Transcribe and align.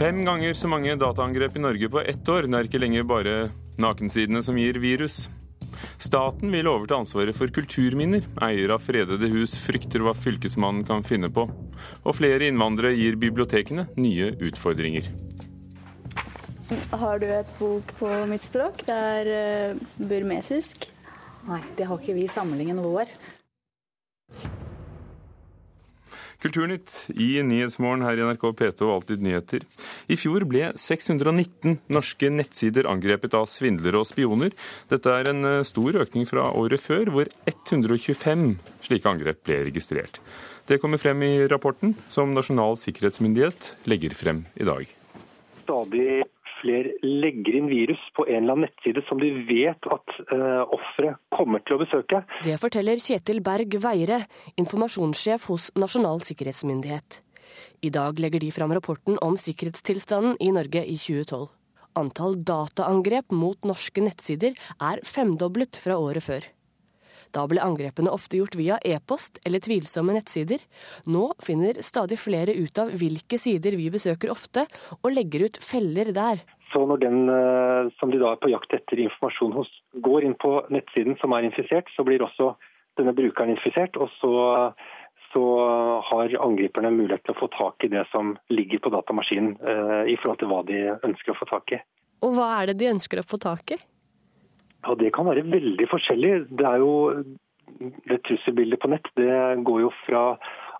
Fem 0.00 0.22
ganger 0.24 0.54
så 0.56 0.68
mange 0.72 0.94
dataangrep 0.96 1.58
i 1.58 1.60
Norge 1.60 1.88
på 1.92 2.00
ett 2.00 2.28
år. 2.32 2.46
Det 2.48 2.56
er 2.56 2.68
ikke 2.70 2.78
lenger 2.80 3.02
bare 3.04 3.32
nakensidene 3.76 4.40
som 4.40 4.56
gir 4.56 4.78
virus. 4.80 5.26
Staten 6.00 6.48
vil 6.54 6.70
overta 6.70 6.96
ansvaret 6.96 7.36
for 7.36 7.52
kulturminner. 7.52 8.24
Eier 8.46 8.72
av 8.72 8.80
fredede 8.80 9.28
hus 9.28 9.58
frykter 9.60 10.00
hva 10.00 10.14
fylkesmannen 10.16 10.86
kan 10.88 11.04
finne 11.04 11.28
på. 11.28 11.44
Og 12.00 12.16
flere 12.16 12.48
innvandrere 12.48 12.94
gir 12.96 13.18
bibliotekene 13.20 13.90
nye 14.00 14.30
utfordringer. 14.40 15.10
Har 16.96 17.20
du 17.20 17.28
et 17.28 17.52
bok 17.58 17.92
på 18.00 18.14
mitt 18.30 18.48
språk? 18.48 18.80
Det 18.88 18.96
er 18.96 19.30
uh, 19.76 19.84
burmesisk. 20.00 20.88
Nei, 21.44 21.60
det 21.76 21.92
har 21.92 22.00
ikke 22.00 22.16
vi 22.16 22.24
i 22.24 22.32
samlingen 22.32 22.80
vår. 22.80 23.12
Kulturnytt 26.40 27.10
i 27.12 27.42
Nyhetsmorgen 27.44 28.04
her 28.06 28.16
i 28.16 28.24
NRK 28.24 28.46
P2 28.56 28.86
og 28.86 28.94
Alltid 28.94 29.24
nyheter. 29.24 29.66
I 30.08 30.16
fjor 30.16 30.46
ble 30.48 30.70
619 30.80 31.76
norske 31.92 32.30
nettsider 32.32 32.88
angrepet 32.88 33.36
av 33.36 33.44
svindlere 33.50 34.00
og 34.00 34.08
spioner. 34.08 34.54
Dette 34.88 35.12
er 35.12 35.28
en 35.34 35.44
eh, 35.44 35.60
stor 35.68 36.00
økning 36.00 36.24
fra 36.28 36.48
året 36.56 36.80
før, 36.80 37.12
hvor 37.12 37.28
125 37.44 38.54
slike 38.88 39.12
angrep 39.12 39.44
ble 39.44 39.60
registrert. 39.68 40.22
Det 40.70 40.80
kommer 40.80 41.02
frem 41.02 41.20
i 41.26 41.34
rapporten 41.50 41.92
som 42.08 42.32
Nasjonal 42.32 42.78
sikkerhetsmyndighet 42.80 43.74
legger 43.90 44.16
frem 44.16 44.44
i 44.56 44.68
dag. 44.68 44.88
Stadig 45.60 46.22
flere 46.60 46.94
legger 47.04 47.56
inn 47.60 47.70
virus 47.70 48.02
på 48.16 48.26
en 48.28 48.42
eller 48.42 48.56
annen 48.56 48.68
nettside 48.68 49.02
som 49.08 49.20
de 49.22 49.30
vet 49.48 49.88
at 49.90 50.14
uh, 50.32 50.62
offeret 50.76 51.20
kommer 51.34 51.64
til 51.64 51.78
å 51.78 51.82
besøke. 51.82 52.22
Det 52.44 52.58
forteller 52.60 53.00
Kjetil 53.02 53.42
Berg 53.44 53.78
Veire, 53.82 54.22
informasjonssjef 54.60 55.48
hos 55.50 55.70
Nasjonal 55.80 56.22
sikkerhetsmyndighet. 56.26 57.22
I 57.82 57.90
dag 57.92 58.20
legger 58.22 58.42
de 58.42 58.52
fram 58.54 58.72
rapporten 58.76 59.18
om 59.24 59.36
sikkerhetstilstanden 59.40 60.38
i 60.40 60.52
Norge 60.54 60.84
i 60.84 60.96
2012. 61.00 61.48
Antall 61.98 62.36
dataangrep 62.46 63.34
mot 63.34 63.66
norske 63.66 64.02
nettsider 64.04 64.54
er 64.78 65.02
femdoblet 65.06 65.80
fra 65.82 65.98
året 65.98 66.22
før. 66.22 66.46
Da 67.34 67.46
ble 67.50 67.62
angrepene 67.62 68.10
ofte 68.10 68.40
gjort 68.40 68.56
via 68.58 68.78
e-post 68.86 69.38
eller 69.46 69.62
tvilsomme 69.62 70.14
nettsider. 70.16 70.62
Nå 71.06 71.30
finner 71.42 71.78
stadig 71.86 72.18
flere 72.18 72.56
ut 72.58 72.78
av 72.82 72.90
hvilke 72.90 73.38
sider 73.38 73.76
vi 73.78 73.90
besøker 73.92 74.32
ofte, 74.32 74.66
og 75.00 75.12
legger 75.14 75.46
ut 75.46 75.60
feller 75.62 76.10
der. 76.16 76.42
Så 76.72 76.82
når 76.86 77.02
den 77.02 77.20
eh, 77.30 77.90
som 77.98 78.12
de 78.12 78.20
da 78.22 78.34
er 78.34 78.42
på 78.42 78.50
jakt 78.52 78.74
etter 78.74 79.02
informasjon 79.02 79.54
hos, 79.58 79.70
går 80.06 80.26
inn 80.26 80.36
på 80.38 80.52
nettsiden 80.70 81.18
som 81.22 81.34
er 81.34 81.46
infisert, 81.46 81.90
så 81.96 82.06
blir 82.06 82.22
også 82.22 82.52
denne 82.98 83.14
brukeren 83.16 83.54
infisert. 83.54 83.98
Og 83.98 84.10
så, 84.18 84.32
så 85.34 85.44
har 86.10 86.36
angriperne 86.42 86.92
mulighet 86.94 87.26
til 87.26 87.34
å 87.34 87.40
få 87.42 87.50
tak 87.56 87.86
i 87.86 87.92
det 87.94 88.04
som 88.12 88.36
ligger 88.54 88.82
på 88.82 88.94
datamaskinen 88.94 89.56
eh, 89.58 90.12
i 90.14 90.18
forhold 90.20 90.42
til 90.42 90.52
hva 90.52 90.62
de 90.66 90.84
ønsker 90.98 91.34
å 91.34 91.40
få 91.40 91.50
tak 91.50 91.78
i. 91.78 91.82
Og 92.26 92.36
hva 92.36 92.52
er 92.60 92.70
det 92.70 92.80
de 92.82 92.92
ønsker 92.92 93.22
å 93.22 93.26
få 93.26 93.40
tak 93.40 93.74
i? 93.74 93.80
Ja, 94.86 94.94
Det 94.94 95.12
kan 95.12 95.28
være 95.28 95.44
veldig 95.44 95.86
forskjellig. 95.90 96.32
Det 96.58 96.66
er 96.66 96.80
jo 96.82 96.92
det 97.80 98.22
Trusselbildet 98.26 98.80
på 98.82 98.90
nett 98.90 99.06
det 99.16 99.34
går 99.64 99.80
jo 99.86 99.92
fra 100.06 100.24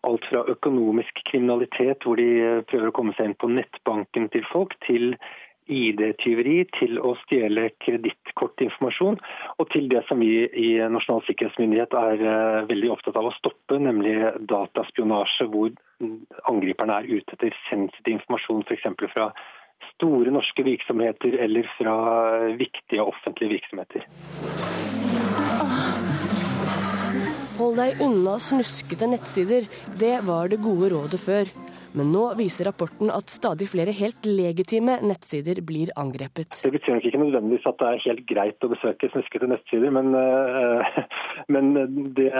alt 0.08 0.24
fra 0.30 0.44
økonomisk 0.48 1.20
kriminalitet, 1.28 2.04
hvor 2.04 2.16
de 2.16 2.64
prøver 2.70 2.88
å 2.88 2.96
komme 2.96 3.14
seg 3.16 3.30
inn 3.30 3.38
på 3.40 3.50
nettbanken 3.52 4.30
til 4.32 4.46
folk, 4.48 4.72
til 4.86 5.12
ID-tyveri, 5.70 6.64
til 6.78 6.98
å 6.98 7.12
stjele 7.22 7.68
kredittkortinformasjon, 7.84 9.20
og 9.58 9.68
til 9.70 9.86
det 9.92 10.02
som 10.08 10.22
vi 10.22 10.48
i 10.48 10.70
Nasjonal 10.90 11.22
sikkerhetsmyndighet 11.28 11.94
er 12.00 12.24
eh, 12.32 12.64
veldig 12.70 12.90
opptatt 12.96 13.20
av 13.20 13.28
å 13.28 13.36
stoppe, 13.36 13.78
nemlig 13.78 14.16
dataspionasje, 14.50 15.46
hvor 15.52 15.70
angriperne 16.50 16.96
er 16.98 17.10
ute 17.12 17.36
etter 17.36 17.54
sensitiv 17.68 18.16
informasjon, 18.16 18.64
f.eks. 18.66 18.88
fra 19.14 19.30
store 20.00 20.32
norske 20.32 20.64
virksomheter 20.64 21.36
eller 21.44 21.68
fra 21.76 21.96
viktige 22.56 23.04
offentlige 23.04 23.58
virksomheter. 23.58 24.08
Hold 27.60 27.76
deg 27.76 27.98
unna 28.00 28.38
snuskete 28.40 29.04
nettsider. 29.10 29.66
Det 30.00 30.14
var 30.24 30.48
det 30.48 30.62
gode 30.64 30.88
rådet 30.94 31.20
før. 31.20 31.50
Men 31.92 32.12
nå 32.14 32.22
viser 32.38 32.68
rapporten 32.70 33.10
at 33.12 33.28
stadig 33.28 33.66
flere 33.68 33.92
helt 33.92 34.24
legitime 34.24 34.94
nettsider 35.02 35.58
blir 35.66 35.90
angrepet. 35.98 36.54
Det 36.62 36.70
betyr 36.72 36.96
nok 36.96 37.08
ikke 37.08 37.20
nødvendigvis 37.20 37.66
at 37.66 37.80
det 37.82 37.88
er 37.88 38.04
helt 38.06 38.22
greit 38.30 38.64
å 38.64 38.70
besøke 38.70 39.10
snuskete 39.10 39.50
nettsider, 39.50 39.92
men, 39.92 40.14
uh, 40.14 41.02
men 41.52 41.72
det, 42.16 42.30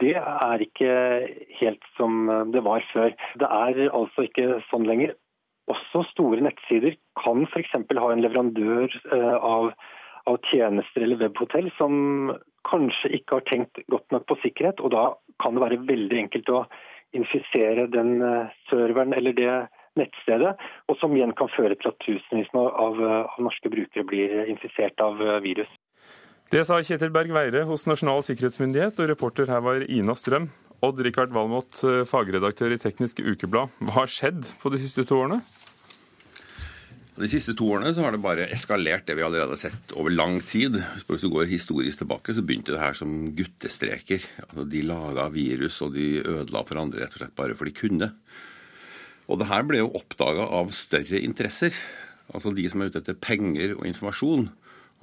det, 0.00 0.14
er 0.22 0.64
ikke 0.68 0.94
helt 1.60 1.90
som 1.98 2.30
det 2.54 2.64
var 2.64 2.86
før. 2.94 3.12
Det 3.42 3.50
er 3.50 3.82
altså 3.90 4.28
ikke 4.30 4.62
sånn 4.70 4.88
lenger 4.88 5.12
også 5.70 6.04
store 6.10 6.42
nettsider 6.44 6.96
kan 7.20 7.46
f.eks. 7.48 7.74
ha 7.74 8.08
en 8.12 8.24
leverandør 8.24 8.88
eh, 9.12 9.36
av, 9.36 9.70
av, 10.28 10.40
tjenester 10.50 11.04
eller 11.06 11.22
webhotell 11.22 11.70
som 11.78 12.34
kanskje 12.68 13.14
ikke 13.18 13.38
har 13.38 13.46
tenkt 13.48 13.80
godt 13.92 14.10
nok 14.12 14.26
på 14.28 14.38
sikkerhet. 14.42 14.80
og 14.80 14.92
Da 14.96 15.06
kan 15.42 15.56
det 15.56 15.64
være 15.64 15.80
veldig 15.88 16.20
enkelt 16.26 16.52
å 16.52 16.64
infisere 17.16 17.88
den 17.92 18.20
eh, 18.22 18.52
serveren 18.70 19.16
eller 19.16 19.36
det 19.36 19.54
nettstedet, 19.94 20.56
og 20.90 20.98
som 20.98 21.12
igjen 21.14 21.34
kan 21.38 21.50
føre 21.54 21.76
til 21.78 21.92
at 21.92 22.00
tusenvis 22.02 22.50
av, 22.58 22.98
av 22.98 23.36
norske 23.38 23.70
brukere 23.70 24.02
blir 24.08 24.48
infisert 24.50 25.00
av 25.04 25.22
eh, 25.22 25.40
virus. 25.44 25.70
Det 26.52 26.60
sa 26.66 26.76
Kjetil 26.84 27.12
Berg 27.14 27.32
Veire 27.34 27.64
hos 27.66 27.86
Nasjonal 27.88 28.20
sikkerhetsmyndighet, 28.26 28.98
og 29.00 29.08
reporter 29.10 29.48
her 29.50 29.62
var 29.64 29.86
Ina 29.88 30.14
Strøm. 30.18 30.50
Odd-Rikard 30.84 31.32
Valmot, 31.32 31.80
eh, 31.86 32.04
fagredaktør 32.08 32.74
i 32.74 32.80
Teknisk 32.80 33.22
Ukeblad. 33.24 33.72
Hva 33.80 34.00
har 34.02 34.10
skjedd 34.10 34.44
på 34.60 34.72
de 34.72 34.80
siste 34.82 35.04
to 35.08 35.22
årene? 35.22 35.40
De 37.14 37.28
siste 37.30 37.54
to 37.54 37.68
årene 37.70 37.92
så 37.94 38.02
har 38.02 38.14
det 38.14 38.24
bare 38.24 38.48
eskalert 38.50 39.04
det 39.06 39.14
vi 39.14 39.22
allerede 39.22 39.54
har 39.54 39.60
sett 39.60 39.92
over 39.94 40.10
lang 40.10 40.40
tid. 40.42 40.80
Hvis 41.06 41.22
du 41.22 41.28
går 41.30 41.46
historisk 41.46 42.00
tilbake, 42.02 42.34
så 42.34 42.42
begynte 42.42 42.74
det 42.74 42.82
her 42.82 42.96
som 42.98 43.12
guttestreker. 43.38 44.24
Altså, 44.48 44.64
de 44.66 44.82
laga 44.82 45.28
virus, 45.30 45.78
og 45.86 45.94
de 45.94 46.08
ødela 46.24 46.64
for 46.66 46.82
andre 46.82 47.04
rett 47.04 47.14
og 47.14 47.22
slett 47.22 47.36
bare 47.38 47.54
for 47.54 47.70
de 47.70 47.76
kunne. 47.78 48.10
Og 49.30 49.38
det 49.38 49.48
her 49.48 49.62
ble 49.62 49.78
jo 49.84 49.92
oppdaga 49.94 50.48
av 50.58 50.74
større 50.74 51.22
interesser. 51.22 51.76
Altså 52.34 52.50
de 52.56 52.66
som 52.68 52.82
er 52.82 52.90
ute 52.90 53.04
etter 53.04 53.14
penger 53.14 53.76
og 53.78 53.86
informasjon. 53.86 54.48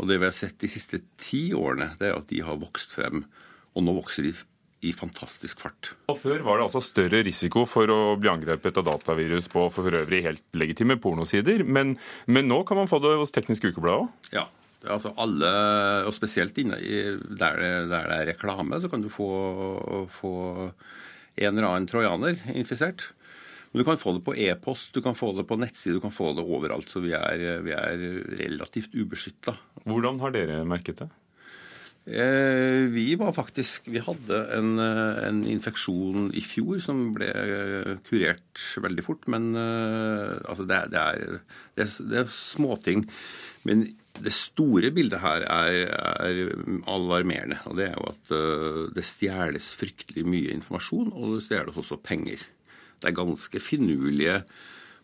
Og 0.01 0.09
det 0.09 0.19
vi 0.19 0.27
har 0.27 0.35
sett 0.35 0.59
de 0.59 0.69
siste 0.71 0.99
ti 1.21 1.51
årene, 1.55 1.93
det 2.01 2.11
er 2.11 2.19
at 2.19 2.27
de 2.27 2.43
har 2.43 2.59
vokst 2.59 2.91
frem. 2.97 3.23
Og 3.71 3.87
nå 3.87 3.95
vokser 3.95 4.27
de 4.27 4.35
i 4.81 4.91
fantastisk 4.95 5.61
fart. 5.61 5.91
Og 6.09 6.17
Før 6.21 6.41
var 6.45 6.57
det 6.57 6.65
altså 6.67 6.81
større 6.83 7.21
risiko 7.27 7.67
for 7.69 7.91
å 7.93 7.99
bli 8.19 8.31
angrepet 8.31 8.79
av 8.81 8.87
datavirus 8.87 9.49
på 9.51 9.67
for 9.73 9.99
øvrig 10.01 10.23
helt 10.25 10.43
legitime 10.57 10.97
pornosider, 11.01 11.63
men, 11.63 11.95
men 12.25 12.49
nå 12.49 12.63
kan 12.67 12.81
man 12.81 12.89
få 12.89 13.01
det 13.03 13.13
hos 13.19 13.33
Teknisk 13.35 13.69
Ukeblad 13.69 14.05
òg? 14.05 14.33
Ja. 14.33 14.47
Altså 14.81 15.11
alle, 15.21 15.49
og 16.09 16.13
Spesielt 16.15 16.55
inne 16.57 16.79
i, 16.81 17.01
der, 17.13 17.59
det, 17.61 17.71
der, 17.91 18.07
det, 18.09 18.15
er 18.17 18.29
reklame, 18.31 18.79
så 18.81 18.89
kan 18.89 19.03
du 19.03 19.11
få, 19.13 19.27
få 20.09 20.31
en 20.65 21.51
eller 21.51 21.67
annen 21.67 21.89
trojaner 21.89 22.41
infisert. 22.57 23.11
Men 23.71 23.83
du 23.83 23.87
kan 23.87 24.01
få 24.01 24.15
det 24.17 24.23
på 24.25 24.33
e-post, 24.35 24.89
du 24.97 25.03
kan 25.05 25.15
få 25.15 25.31
det 25.37 25.45
på 25.47 25.59
nettside, 25.61 25.99
du 25.99 26.03
kan 26.03 26.11
få 26.11 26.33
det 26.35 26.43
overalt. 26.43 26.89
Så 26.91 27.03
vi 27.05 27.13
er, 27.15 27.61
vi 27.63 27.77
er 27.77 28.01
relativt 28.41 28.97
ubeskytta. 28.97 29.53
Hvordan 29.85 30.19
har 30.25 30.33
dere 30.33 30.63
merket 30.67 31.05
det? 31.05 31.11
Eh, 32.05 32.89
vi 32.89 33.13
var 33.15 33.29
faktisk 33.31 33.85
Vi 33.85 34.01
hadde 34.01 34.37
en, 34.55 34.79
eh, 34.81 35.27
en, 35.27 35.43
infeksjon 35.45 36.31
i 36.33 36.41
fjor 36.41 36.79
som 36.81 37.11
ble 37.13 37.27
eh, 37.29 37.91
kurert 38.07 38.63
veldig 38.81 39.05
fort. 39.05 39.27
Men 39.29 39.53
altså 39.55 40.65
det, 40.65 40.81
det, 40.93 41.01
er, 41.01 41.41
det, 41.77 41.87
det, 42.09 42.23
er, 42.23 42.31
småting. 42.33 43.05
Men 43.69 43.85
det 44.21 44.33
store 44.33 44.89
bildet 44.91 45.21
her 45.21 45.45
er, 45.45 45.77
er, 46.25 46.41
alarmerende. 46.89 47.61
Og 47.69 47.77
det 47.77 47.91
er 47.91 47.95
jo 47.95 48.09
at 48.09 48.33
det 48.97 49.05
stjeles 49.07 49.71
fryktelig 49.77 50.25
mye 50.27 50.51
informasjon, 50.57 51.13
og 51.13 51.37
det 51.37 51.45
stjeles 51.45 51.77
også 51.79 52.01
penger. 52.01 52.41
Det 53.01 53.09
er 53.09 53.17
ganske 53.17 53.61
finurlige 53.61 54.41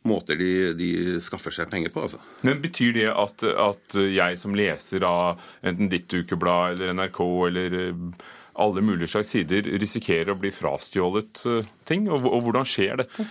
måter 0.08 0.40
de, 0.40 0.52
de, 0.78 0.90
skaffer 1.24 1.54
seg 1.54 1.70
penger 1.72 1.94
på. 1.94 2.06
Altså. 2.08 2.22
Men 2.48 2.62
Betyr 2.64 2.96
det 2.96 3.08
at, 3.12 3.44
at, 3.44 3.98
jeg 3.98 4.40
som 4.40 4.56
leser 4.58 5.06
av 5.08 5.44
enten 5.66 5.92
ditt 5.92 6.12
ukeblad 6.14 6.78
eller 6.78 6.96
NRK 6.98 7.22
eller 7.50 7.78
eh, 7.82 8.26
alle 8.58 8.82
mulige 8.82 9.12
slags 9.14 9.36
sider, 9.36 9.68
risikerer 9.78 10.34
å 10.34 10.40
bli 10.40 10.52
frastjålet 10.54 11.44
eh, 11.52 11.72
ting? 11.88 12.08
Og, 12.10 12.26
og 12.26 12.48
hvordan 12.48 12.68
skjer 12.68 13.04
dette? 13.04 13.28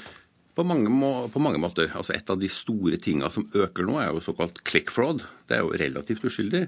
På 0.57 0.65
mange, 0.65 0.89
må, 0.89 1.11
på 1.29 1.43
mange, 1.43 1.61
måter. 1.61 1.91
Altså 1.99 2.15
Et 2.17 2.31
av 2.33 2.39
de 2.41 2.49
store 2.49 2.97
tinga 3.03 3.29
som 3.33 3.45
øker 3.53 3.89
nå, 3.89 3.99
er 4.01 4.13
jo 4.13 4.25
såkalt 4.25 4.63
click 4.65 4.93
fraud. 4.95 5.27
Det 5.49 5.59
er 5.59 5.67
jo 5.67 5.75
relativt 5.77 6.25
uskyldig. 6.25 6.67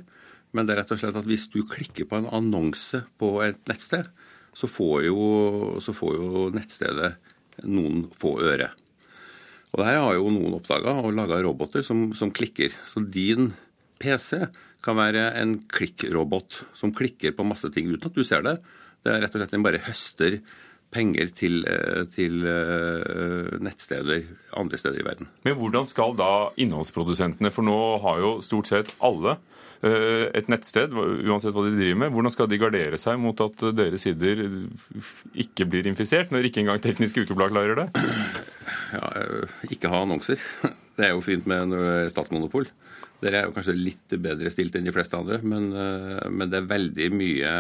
Men 0.57 0.67
det 0.67 0.75
er 0.75 0.83
rett 0.83 0.93
og 0.93 1.01
slett 1.01 1.17
at 1.17 1.29
hvis 1.29 1.49
du 1.53 1.63
klikker 1.69 2.09
på 2.09 2.19
en 2.19 2.29
annonse 2.33 3.03
på 3.21 3.39
et 3.45 3.61
nettsted, 3.69 4.09
så 4.57 4.69
får 4.69 5.07
jo, 5.07 5.25
så 5.85 5.95
får 5.95 6.15
jo 6.19 6.45
nettstedet 6.55 7.13
noen 7.69 8.07
få 8.17 8.39
øre. 8.45 8.71
Og 9.73 9.81
det 9.81 9.89
her 9.89 10.01
har 10.01 10.17
jo 10.17 10.31
noen 10.33 10.57
oppdaga 10.57 10.97
og 11.03 11.13
laga 11.17 11.41
roboter 11.45 11.85
som, 11.85 12.09
som, 12.17 12.33
klikker. 12.35 12.73
Så 12.89 13.03
din 13.05 13.53
PC 14.01 14.47
kan 14.85 14.97
være 14.97 15.33
en 15.41 15.59
klikkrobot 15.69 16.63
som 16.79 16.95
klikker 16.95 17.35
på 17.37 17.47
masse 17.47 17.69
ting 17.75 17.91
uten 17.91 18.09
at 18.09 18.17
du 18.17 18.25
ser 18.25 18.47
det. 18.47 18.57
Det 19.05 19.13
er 19.13 19.23
rett 19.25 19.37
og 19.37 19.43
slett 19.43 19.55
Den 19.55 19.67
bare 19.67 19.83
høster 19.85 20.41
penger 20.89 21.29
til, 21.37 21.61
eh, 21.69 22.07
til 22.15 22.41
nettsteder 23.61 24.23
andre 24.57 24.81
steder 24.81 25.03
i 25.03 25.05
verden. 25.05 25.29
Men 25.45 25.59
hvordan 25.59 25.85
skal 25.85 26.17
da 26.17 26.49
innholdsprodusentene, 26.57 27.53
for 27.53 27.67
nå 27.67 27.77
har 28.07 28.23
jo 28.25 28.33
stort 28.45 28.73
sett 28.73 28.95
alle 29.05 29.37
et 29.79 30.49
nettsted, 30.51 30.91
uansett 30.91 31.55
hva 31.55 31.63
de 31.63 31.77
driver 31.77 31.99
med. 32.01 32.11
Hvordan 32.11 32.33
skal 32.35 32.49
de 32.51 32.59
gardere 32.59 32.99
seg 32.99 33.21
mot 33.23 33.39
at 33.45 33.63
deres 33.79 34.03
sider 34.03 34.41
ikke 35.39 35.69
blir 35.71 35.87
infisert, 35.87 36.33
når 36.35 36.49
ikke 36.49 36.65
engang 36.65 36.83
Teknisk 36.83 37.21
Ukeblad 37.23 37.55
klarer 37.55 37.85
det? 37.85 37.87
Ja, 38.93 39.09
ikke 39.71 39.91
ha 39.93 40.03
annonser. 40.05 40.41
Det 40.99 41.07
er 41.07 41.13
jo 41.15 41.23
fint 41.23 41.47
med 41.47 41.75
statsmonopol. 42.11 42.67
Dere 43.23 43.41
er 43.41 43.49
jo 43.49 43.55
kanskje 43.57 43.75
litt 43.75 44.15
bedre 44.23 44.51
stilt 44.51 44.77
enn 44.79 44.87
de 44.87 44.95
fleste 44.95 45.19
andre, 45.19 45.41
men, 45.43 45.73
eh, 45.75 46.27
men 46.31 46.51
det 46.51 46.61
er 46.61 46.71
veldig 46.71 47.09
mye, 47.15 47.53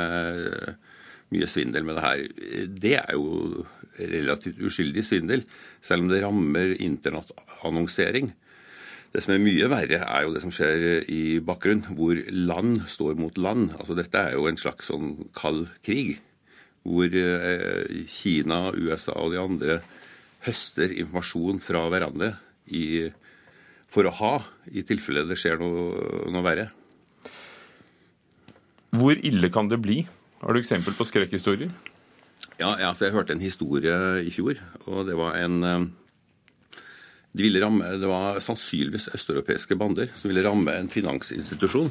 mye, 1.34 1.48
svindel 1.50 1.86
med 1.86 1.98
det 1.98 2.04
her. 2.04 2.22
Det 2.86 2.94
er 3.00 3.16
jo 3.16 3.64
relativt 3.98 4.60
uskyldig 4.62 5.02
svindel, 5.02 5.42
selv 5.82 6.06
om 6.06 6.12
det 6.12 6.22
rammer 6.22 6.76
internettannonsering. 6.78 8.30
Det 9.10 9.24
som 9.24 9.34
er 9.34 9.42
mye 9.42 9.70
verre, 9.72 10.02
er 10.04 10.26
jo 10.26 10.34
det 10.34 10.44
som 10.44 10.52
skjer 10.54 11.08
i 11.10 11.40
bakgrunnen, 11.42 11.96
hvor 11.98 12.18
land 12.30 12.84
står 12.86 13.18
mot 13.18 13.38
land. 13.40 13.72
Altså 13.80 13.96
Dette 13.98 14.20
er 14.20 14.36
jo 14.36 14.46
en 14.46 14.60
slags 14.60 14.92
sånn 14.92 15.14
kald 15.34 15.66
krig, 15.82 16.18
hvor 16.86 17.10
eh, 17.10 18.04
Kina, 18.06 18.68
USA 18.78 19.16
og 19.18 19.34
de 19.34 19.42
andre 19.42 19.80
høster 20.46 20.92
informasjon 20.92 21.58
fra 21.62 21.86
hverandre 21.90 22.34
i 22.70 23.08
for 23.88 24.04
å 24.04 24.12
ha, 24.18 24.32
i 24.68 24.84
tilfelle 24.84 25.24
det 25.24 25.38
skjer 25.40 25.56
noe, 25.62 26.26
noe 26.28 26.44
verre. 26.44 26.66
Hvor 28.98 29.16
ille 29.16 29.48
kan 29.52 29.70
det 29.70 29.80
bli? 29.80 30.02
Har 30.42 30.52
du 30.52 30.60
eksempel 30.60 30.92
på 30.96 31.06
skrekkhistorier? 31.08 31.72
Ja, 32.58 32.74
altså 32.90 33.06
jeg 33.06 33.14
hørte 33.14 33.34
en 33.34 33.42
historie 33.42 33.94
i 34.20 34.32
fjor, 34.34 34.60
og 34.86 35.06
det 35.08 35.16
var 35.18 35.38
en 35.40 35.64
eh, 35.64 35.88
de 37.36 37.44
ville 37.44 37.60
ramme, 37.62 37.84
Det 38.00 38.08
var 38.08 38.40
sannsynligvis 38.40 39.10
østeuropeiske 39.14 39.76
bander 39.78 40.08
som 40.14 40.30
ville 40.30 40.44
ramme 40.44 40.72
en 40.74 40.88
finansinstitusjon. 40.90 41.90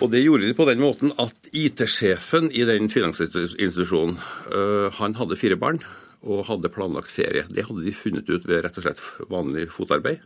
Og 0.00 0.10
Det 0.10 0.24
gjorde 0.24 0.48
de 0.48 0.56
på 0.56 0.66
den 0.68 0.80
måten 0.80 1.12
at 1.18 1.34
IT-sjefen 1.52 2.50
i 2.52 2.64
den 2.68 2.90
finansinstitusjonen 2.90 4.18
øh, 4.52 4.90
han 4.92 5.14
hadde 5.14 5.38
fire 5.40 5.56
barn 5.56 5.80
og 6.26 6.46
hadde 6.50 6.72
planlagt 6.74 7.12
ferie. 7.12 7.46
Det 7.48 7.64
hadde 7.68 7.84
de 7.86 7.94
funnet 7.94 8.28
ut 8.28 8.46
ved 8.48 8.64
rett 8.64 8.78
og 8.80 8.86
slett 8.86 9.02
vanlig 9.30 9.68
fotarbeid. 9.72 10.24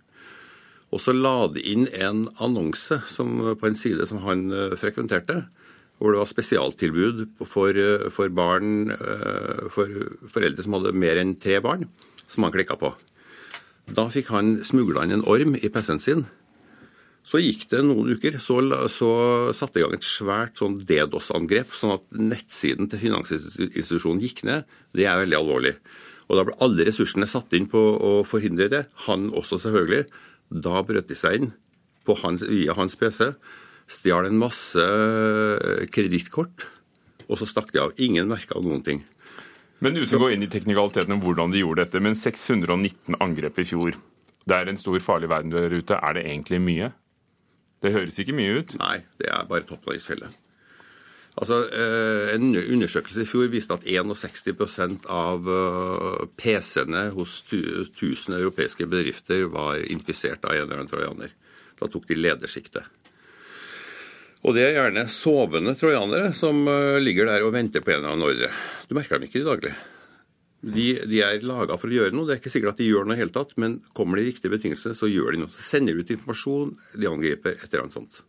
Og 0.90 0.98
så 1.02 1.14
la 1.14 1.46
de 1.52 1.62
inn 1.70 1.86
en 1.94 2.24
annonse 2.42 2.98
som, 3.10 3.36
på 3.54 3.68
en 3.68 3.78
side 3.78 4.08
som 4.10 4.22
han 4.24 4.48
uh, 4.50 4.74
frekventerte, 4.78 5.44
hvor 6.00 6.14
det 6.14 6.22
var 6.22 6.30
spesialtilbud 6.30 7.22
for, 7.46 7.76
uh, 7.76 8.08
for 8.10 8.32
barn, 8.34 8.90
uh, 8.96 9.68
for 9.70 9.92
foreldre 10.32 10.66
som 10.66 10.78
hadde 10.78 10.96
mer 10.98 11.20
enn 11.20 11.36
tre 11.38 11.60
barn, 11.62 11.86
som 12.26 12.46
han 12.46 12.56
klikka 12.56 12.78
på. 12.80 12.90
Da 13.90 14.08
fikk 14.10 14.32
han 14.34 14.58
smugla 14.66 15.06
inn 15.06 15.20
en 15.20 15.26
orm 15.30 15.54
i 15.58 15.70
PC-en 15.70 16.02
sin. 16.02 16.26
Så 17.26 17.38
gikk 17.42 17.66
det 17.70 17.82
noen 17.84 18.14
uker, 18.16 18.38
så, 18.42 18.58
så 18.90 19.10
satte 19.54 19.78
i 19.78 19.84
gang 19.84 19.94
et 19.94 20.06
svært 20.06 20.58
sånn 20.58 20.78
DDoS-angrep, 20.78 21.72
sånn 21.76 21.94
at 21.98 22.06
nettsiden 22.16 22.88
til 22.90 23.02
finansinstitusjonen 23.04 24.22
gikk 24.24 24.42
ned. 24.48 24.68
Det 24.96 25.06
er 25.06 25.20
veldig 25.22 25.38
alvorlig. 25.38 25.74
Og 26.30 26.38
Da 26.38 26.46
ble 26.46 26.56
alle 26.64 26.86
ressursene 26.86 27.28
satt 27.28 27.52
inn 27.58 27.68
på 27.70 27.78
å 27.78 28.12
forhindre 28.26 28.70
det. 28.72 28.84
Han 29.06 29.28
også, 29.36 29.60
selvfølgelig. 29.62 30.06
Da 30.50 30.82
brøt 30.86 31.10
de 31.10 31.18
seg 31.18 31.38
inn 31.38 31.52
hans, 32.24 32.42
via 32.42 32.74
hans 32.74 32.96
PC, 32.96 33.30
stjal 33.90 34.26
en 34.26 34.38
masse 34.40 34.82
eh, 34.82 35.86
kredittkort, 35.92 36.66
og 37.28 37.38
så 37.38 37.46
stakk 37.46 37.72
de 37.74 37.82
av. 37.82 37.92
Ingen 37.98 38.30
merka 38.30 38.58
noen 38.58 38.82
ting. 38.82 39.04
Men 39.80 39.96
uten 39.96 40.18
å 40.18 40.24
gå 40.24 40.32
inn 40.34 40.44
i 40.44 40.50
teknikaliteten 40.50 41.14
om 41.14 41.22
hvordan 41.22 41.54
de 41.54 41.62
gjorde 41.62 41.86
dette, 41.86 42.02
men 42.02 42.18
619 42.18 43.16
angrep 43.20 43.60
i 43.62 43.68
fjor. 43.68 43.96
Det 44.44 44.56
er 44.56 44.68
en 44.68 44.80
stor 44.80 44.98
farlig 45.00 45.30
verden 45.30 45.52
der 45.54 45.72
ute. 45.72 45.96
Er 45.96 46.16
det 46.16 46.26
egentlig 46.26 46.60
mye? 46.64 46.90
Det 47.80 47.94
høres 47.94 48.18
ikke 48.20 48.36
mye 48.36 48.60
ut? 48.60 48.76
Nei, 48.80 49.00
det 49.20 49.30
er 49.32 49.48
bare 49.48 49.66
toppen 49.68 49.96
isfjellet. 49.96 50.36
Altså, 51.40 51.62
eh, 51.72 52.34
En 52.34 52.52
undersøkelse 52.56 53.22
i 53.22 53.28
fjor 53.28 53.48
viste 53.48 53.74
at 53.74 53.86
61 53.86 55.06
av 55.08 55.46
eh, 55.48 56.26
PC-ene 56.36 57.10
hos 57.16 57.40
1000 57.48 58.36
europeiske 58.36 58.86
bedrifter 58.86 59.46
var 59.48 59.80
infisert 59.80 60.44
av 60.44 60.56
en 60.56 60.64
eller 60.66 60.82
annen 60.82 60.90
trojaner. 60.90 61.32
Da 61.80 61.88
tok 61.88 62.08
de 62.08 62.18
ledersjiktet. 62.18 62.84
Og 64.40 64.56
det 64.56 64.64
er 64.64 64.76
gjerne 64.78 65.04
sovende 65.12 65.74
trojanere 65.76 66.34
som 66.36 66.66
eh, 66.68 66.98
ligger 67.00 67.30
der 67.30 67.46
og 67.46 67.54
venter 67.56 67.84
på 67.84 67.94
en 67.94 68.02
eller 68.02 68.16
annen 68.16 68.28
ordre. 68.28 68.52
Du 68.88 68.96
merker 68.98 69.16
dem 69.16 69.28
ikke 69.28 69.40
i 69.40 69.48
daglig. 69.48 69.72
De, 70.60 70.86
de 71.08 71.22
er 71.24 71.40
laga 71.46 71.78
for 71.80 71.88
å 71.88 71.94
gjøre 71.94 72.12
noe. 72.12 72.28
Det 72.28 72.34
er 72.34 72.40
ikke 72.42 72.52
sikkert 72.52 72.74
at 72.74 72.82
de 72.82 72.90
gjør 72.90 73.08
noe 73.08 73.16
i 73.16 73.20
hele 73.22 73.32
tatt, 73.32 73.54
men 73.60 73.78
kommer 73.96 74.20
de 74.20 74.26
riktige 74.28 74.52
betingelser, 74.52 74.92
så 74.96 75.08
gjør 75.08 75.32
de 75.32 75.44
noe. 75.44 75.52
Så 75.54 75.64
sender 75.64 75.96
de 75.96 76.04
ut 76.04 76.12
informasjon, 76.12 76.74
de 77.00 77.08
angriper 77.08 77.56
et 77.56 77.68
eller 77.70 77.86
annet 77.86 77.96
sånt. 77.96 78.22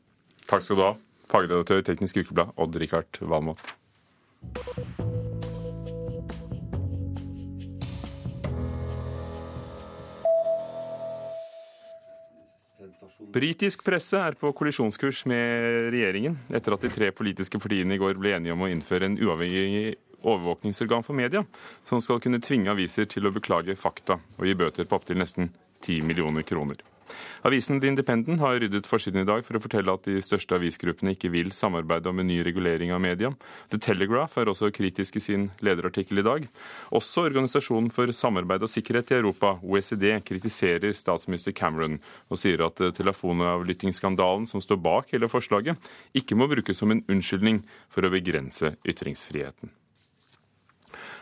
Takk 0.48 0.63
skal 0.63 0.80
du 0.80 0.86
ha 0.86 0.94
fagredaktør 1.31 1.83
i 1.83 1.88
Teknisk 1.88 2.24
Ukeblad, 2.24 2.56
Odd-Rikard 2.60 3.19
Valmot. 3.28 3.72
Britisk 13.31 13.83
presse 13.88 14.19
er 14.19 14.36
på 14.36 14.50
kollisjonskurs 14.56 15.22
med 15.30 15.92
regjeringen 15.94 16.36
etter 16.51 16.75
at 16.75 16.83
de 16.83 16.89
tre 16.92 17.12
politiske 17.16 17.60
partiene 17.63 17.95
i 17.95 18.01
går 18.01 18.18
ble 18.19 18.33
enige 18.36 18.56
om 18.56 18.66
å 18.66 18.72
innføre 18.72 19.07
en 19.07 19.19
uavhengig 19.22 19.94
overvåkningsorgan 20.21 21.06
for 21.07 21.18
media, 21.18 21.44
som 21.83 22.01
skal 22.01 22.21
kunne 22.23 22.41
tvinge 22.44 22.71
aviser 22.71 23.09
til 23.09 23.27
å 23.27 23.33
beklage 23.35 23.77
fakta 23.79 24.19
og 24.38 24.47
gi 24.47 24.56
bøter 24.57 24.88
på 24.88 25.00
opptil 25.00 25.21
nesten 25.21 25.51
10 25.81 26.07
millioner 26.07 26.45
kroner. 26.47 26.81
Avisen 27.41 27.79
The 27.81 27.89
Independent 27.89 28.39
har 28.39 28.59
ryddet 28.62 28.88
forsiden 28.88 29.23
i 29.23 29.27
dag 29.27 29.44
for 29.45 29.57
å 29.57 29.62
fortelle 29.63 29.94
at 29.94 30.06
de 30.07 30.21
største 30.23 30.56
avisgruppene 30.57 31.15
ikke 31.15 31.31
vil 31.33 31.51
samarbeide 31.56 32.12
om 32.12 32.21
en 32.21 32.29
ny 32.29 32.39
regulering 32.45 32.94
av 32.94 33.01
media. 33.03 33.31
The 33.73 33.79
Telegraph 33.81 34.38
er 34.39 34.51
også 34.51 34.71
kritisk 34.75 35.18
i 35.18 35.23
sin 35.23 35.50
lederartikkel 35.65 36.21
i 36.21 36.27
dag. 36.27 36.47
Også 36.95 37.25
Organisasjonen 37.27 37.91
for 37.94 38.13
samarbeid 38.15 38.63
og 38.65 38.71
sikkerhet 38.71 39.12
i 39.13 39.19
Europa, 39.19 39.56
OECD, 39.63 40.07
kritiserer 40.27 40.95
statsminister 40.95 41.56
Cameron 41.57 42.00
og 42.29 42.41
sier 42.41 42.63
at 42.65 42.81
telefonavlyttingsskandalen 42.97 44.47
som 44.50 44.63
står 44.63 44.81
bak 44.81 45.13
hele 45.15 45.31
forslaget, 45.31 45.91
ikke 46.18 46.38
må 46.38 46.50
brukes 46.51 46.81
som 46.81 46.94
en 46.94 47.06
unnskyldning 47.12 47.63
for 47.91 48.06
å 48.06 48.13
begrense 48.13 48.75
ytringsfriheten. 48.87 49.81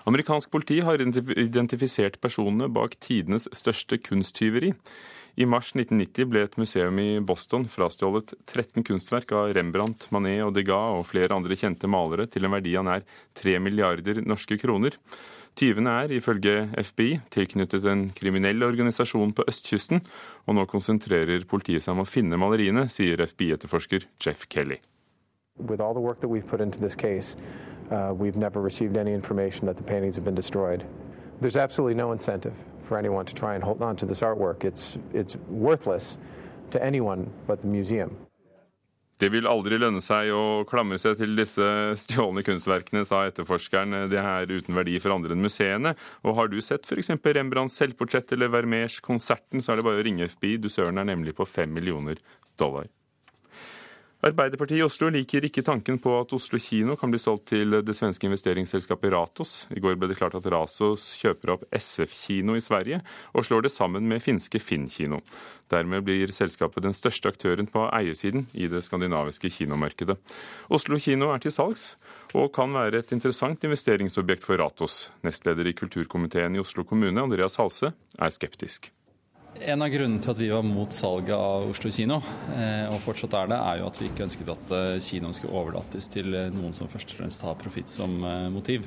Amerikansk 0.07 0.51
politi 0.51 0.79
har 0.85 1.01
identifisert 1.01 2.19
personene 2.23 2.69
bak 2.71 2.95
tidenes 3.03 3.49
største 3.55 3.99
kunsttyveri. 3.99 4.73
I 5.39 5.45
mars 5.47 5.69
1990 5.71 6.27
ble 6.27 6.41
et 6.43 6.55
museum 6.59 6.97
i 6.99 7.19
Boston 7.23 7.67
frastjålet 7.71 8.33
13 8.49 8.83
kunstverk 8.83 9.31
av 9.37 9.53
Rembrandt, 9.55 10.09
Manet 10.11 10.41
og 10.43 10.53
Degas 10.57 10.97
og 10.97 11.05
flere 11.07 11.35
andre 11.35 11.55
kjente 11.59 11.87
malere 11.87 12.25
til 12.27 12.47
en 12.47 12.55
verdi 12.55 12.73
av 12.79 12.87
nær 12.87 13.05
3 13.39 13.59
milliarder 13.63 14.19
norske 14.25 14.57
kroner. 14.59 14.97
Tyvene 15.59 15.93
er, 16.03 16.13
ifølge 16.15 16.69
FBI, 16.75 17.19
tilknyttet 17.33 17.87
en 17.89 18.05
kriminell 18.15 18.63
organisasjon 18.63 19.33
på 19.35 19.43
østkysten, 19.49 20.03
og 20.47 20.55
nå 20.55 20.67
konsentrerer 20.71 21.43
politiet 21.49 21.83
seg 21.83 21.97
om 21.97 22.03
å 22.05 22.07
finne 22.07 22.39
maleriene, 22.39 22.87
sier 22.91 23.19
FBI-etterforsker 23.23 24.07
Jeff 24.23 24.45
Kelly. 24.47 24.79
With 25.59 25.81
all 25.83 25.93
the 25.93 26.03
work 26.03 26.21
that 26.21 26.29
we've 26.29 26.47
put 26.47 26.61
into 26.61 26.79
this 26.79 26.95
case, 26.95 27.35
uh, 27.91 28.13
we've 28.13 28.35
never 28.35 28.61
received 28.61 28.97
any 28.97 29.13
information 29.13 29.65
that 29.67 29.77
the 29.77 29.83
paintings 29.83 30.15
have 30.15 30.25
been 30.25 30.35
destroyed. 30.35 30.85
There's 31.41 31.57
absolutely 31.57 31.95
no 31.95 32.11
incentive 32.11 32.53
for 32.83 32.97
anyone 32.97 33.25
to 33.25 33.33
try 33.33 33.55
and 33.55 33.63
hold 33.63 33.81
on 33.81 33.95
to 33.97 34.05
this 34.05 34.21
artwork. 34.21 34.63
It's, 34.63 34.97
it's 35.13 35.35
worthless 35.47 36.17
to 36.71 36.83
anyone 36.83 37.31
but 37.47 37.61
the 37.61 37.67
museum. 37.67 38.17
Det 39.19 39.27
vil 39.33 39.49
aldri 39.51 39.75
lønne 39.75 39.99
seg 39.99 40.29
å 40.31 40.63
klamre 40.67 40.95
seg 41.01 41.17
til 41.19 41.33
disse 41.35 41.65
stjålne 42.05 42.39
kunstverkene, 42.47 43.01
sa 43.03 43.25
etterforskeren. 43.27 44.07
Det 44.07 44.19
er 44.21 44.47
uten 44.47 44.77
verdi 44.77 44.95
for 45.03 45.11
andre 45.11 45.35
enn 45.35 45.43
museene. 45.43 45.91
Og 46.23 46.37
har 46.37 46.47
du 46.47 46.55
sett 46.63 46.87
f.eks. 46.87 47.11
Rembrandts 47.19 47.75
selvportrett 47.81 48.31
eller 48.31 48.53
Vermeers 48.53 49.01
konserten, 49.03 49.59
så 49.59 49.73
er 49.73 49.81
det 49.81 49.87
bare 49.89 49.99
å 49.99 50.05
ringe 50.07 50.29
FBI. 50.31 50.55
Dusøren 50.63 51.03
er 51.03 51.09
nemlig 51.11 51.35
på 51.35 51.47
fem 51.47 51.75
millioner 51.75 52.23
dollar. 52.59 52.87
Arbeiderpartiet 54.19 54.81
i 54.81 54.83
Oslo 54.83 55.07
liker 55.15 55.45
ikke 55.47 55.61
tanken 55.63 55.95
på 56.03 56.11
at 56.19 56.33
Oslo 56.35 56.59
kino 56.59 56.97
kan 56.99 57.07
bli 57.07 57.21
solgt 57.23 57.53
til 57.53 57.77
det 57.87 57.93
svenske 57.95 58.27
investeringsselskapet 58.27 59.13
Ratos. 59.13 59.53
I 59.71 59.79
går 59.79 59.95
ble 59.95 60.09
det 60.11 60.17
klart 60.19 60.35
at 60.35 60.49
Rasos 60.51 61.13
kjøper 61.21 61.53
opp 61.53 61.63
SF 61.71 62.17
kino 62.25 62.57
i 62.59 62.63
Sverige 62.63 62.99
og 63.31 63.47
slår 63.47 63.63
det 63.63 63.71
sammen 63.71 64.11
med 64.11 64.19
finske 64.19 64.59
Finn 64.59 64.89
kino. 64.91 65.21
Dermed 65.71 66.03
blir 66.03 66.35
selskapet 66.35 66.83
den 66.83 66.97
største 66.97 67.31
aktøren 67.31 67.71
på 67.71 67.85
eiersiden 67.95 68.49
i 68.51 68.67
det 68.67 68.83
skandinaviske 68.83 69.53
kinomarkedet. 69.55 70.19
Oslo 70.67 70.99
kino 70.99 71.31
er 71.31 71.39
til 71.39 71.55
salgs 71.55 71.93
og 72.35 72.51
kan 72.59 72.75
være 72.75 72.99
et 72.99 73.15
interessant 73.15 73.63
investeringsobjekt 73.63 74.43
for 74.43 74.59
Ratos. 74.59 75.05
Nestleder 75.23 75.71
i 75.71 75.77
kulturkomiteen 75.79 76.59
i 76.59 76.65
Oslo 76.67 76.83
kommune, 76.83 77.23
Andreas 77.23 77.55
Halse, 77.55 77.95
er 78.19 78.35
skeptisk. 78.35 78.91
En 79.57 79.81
av 79.81 79.89
grunnene 79.89 80.21
til 80.21 80.31
at 80.31 80.39
vi 80.39 80.47
var 80.53 80.61
mot 80.63 80.93
salget 80.93 81.33
av 81.33 81.65
Oslo 81.71 81.89
kino, 81.91 82.19
eh, 82.53 82.85
og 82.87 82.99
fortsatt 83.01 83.33
er 83.33 83.49
det, 83.49 83.57
er 83.57 83.79
jo 83.79 83.87
at 83.89 83.97
vi 83.99 84.07
ikke 84.07 84.23
ønsket 84.27 84.51
at 84.53 84.73
eh, 84.77 84.99
kinoen 85.03 85.33
skulle 85.35 85.57
overlates 85.57 86.07
til 86.13 86.37
eh, 86.37 86.51
noen 86.53 86.75
som 86.77 86.91
først 86.91 87.15
og 87.15 87.19
fremst 87.23 87.45
har 87.47 87.57
profitt 87.59 87.89
som 87.91 88.13
motiv. 88.53 88.85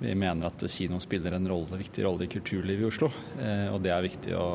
Vi 0.00 0.14
mener 0.18 0.48
at 0.48 0.64
kinoen 0.64 1.04
spiller 1.04 1.36
en 1.36 1.50
rolle, 1.50 1.80
viktig 1.80 2.06
rolle 2.06 2.24
i 2.24 2.32
kulturlivet 2.32 2.86
i 2.86 2.88
Oslo, 2.88 3.10
og 3.74 3.78
det 3.84 3.92
er 3.92 4.06
viktig 4.06 4.34
å, 4.38 4.48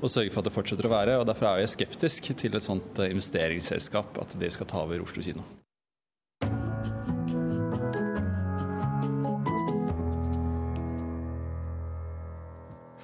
å, 0.00 0.10
sørge 0.10 0.32
for 0.32 0.42
at 0.42 0.48
det 0.48 0.54
fortsetter 0.56 0.88
å 0.88 0.92
være. 0.92 1.16
og 1.20 1.28
Derfor 1.30 1.52
er 1.52 1.62
jeg 1.62 1.74
skeptisk 1.76 2.32
til 2.42 2.58
et 2.58 2.64
sånt 2.64 3.00
investeringsselskap, 3.06 4.18
at 4.24 4.36
det 4.40 4.52
skal 4.56 4.70
ta 4.70 4.82
over 4.82 5.04
Oslo 5.04 5.24
kino. 5.24 5.46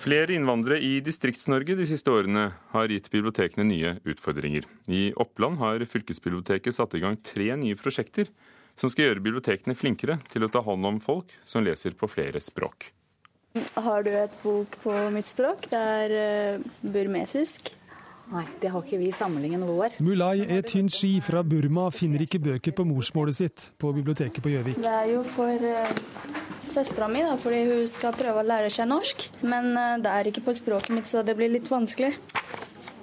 Flere 0.04 0.34
innvandrere 0.36 0.82
i 0.84 0.98
Distrikts-Norge 1.00 1.78
de 1.78 1.84
siste 1.88 2.12
årene 2.12 2.50
har 2.74 2.92
gitt 2.92 3.06
bibliotekene 3.08 3.64
nye 3.64 3.92
utfordringer. 4.04 4.66
I 4.84 5.14
Oppland 5.16 5.56
har 5.62 5.80
fylkesbiblioteket 5.88 6.76
satt 6.76 6.92
i 6.98 7.00
gang 7.00 7.16
tre 7.24 7.46
nye 7.56 7.78
prosjekter 7.80 8.28
som 8.76 8.92
skal 8.92 9.06
gjøre 9.06 9.22
bibliotekene 9.24 9.76
flinkere 9.78 10.18
til 10.28 10.44
å 10.44 10.50
ta 10.52 10.60
hånd 10.66 10.84
om 10.84 10.98
folk 11.00 11.32
som 11.48 11.64
leser 11.64 11.96
på 11.96 12.10
flere 12.12 12.42
språk. 12.44 12.90
Har 13.80 14.04
du 14.04 14.10
et 14.12 14.36
bok 14.42 14.76
på 14.82 14.92
mitt 15.14 15.30
språk? 15.30 15.70
Det 15.72 15.80
er 15.80 16.14
uh, 16.60 16.68
burmesisk. 16.84 17.72
Nei, 18.34 18.44
det 18.58 18.70
har 18.74 18.82
ikke 18.82 18.98
vi 18.98 19.08
i 19.12 19.14
samlingen 19.14 19.62
vår. 19.68 20.00
Mulai 20.02 20.42
Etinchi 20.56 21.12
fra 21.22 21.44
Burma 21.46 21.86
finner 21.94 22.24
ikke 22.24 22.40
bøker 22.42 22.74
på 22.74 22.86
morsmålet 22.88 23.36
sitt 23.36 23.66
på 23.78 23.92
biblioteket 23.94 24.42
på 24.42 24.50
Gjøvik. 24.50 24.80
Det 24.82 24.90
er 24.90 25.12
jo 25.12 25.20
for 25.22 25.62
uh, 25.62 26.42
søstera 26.66 27.06
mi, 27.10 27.22
da, 27.22 27.36
fordi 27.38 27.62
hun 27.68 27.86
skal 27.86 28.16
prøve 28.18 28.42
å 28.42 28.48
lære 28.48 28.72
seg 28.74 28.90
norsk. 28.90 29.28
Men 29.46 29.70
eh, 29.78 29.96
det 30.02 30.10
er 30.10 30.30
ikke 30.30 30.42
på 30.48 30.56
språket 30.58 30.96
mitt, 30.96 31.06
så 31.10 31.22
det 31.26 31.36
blir 31.38 31.52
litt 31.52 31.70
vanskelig. 31.70 32.10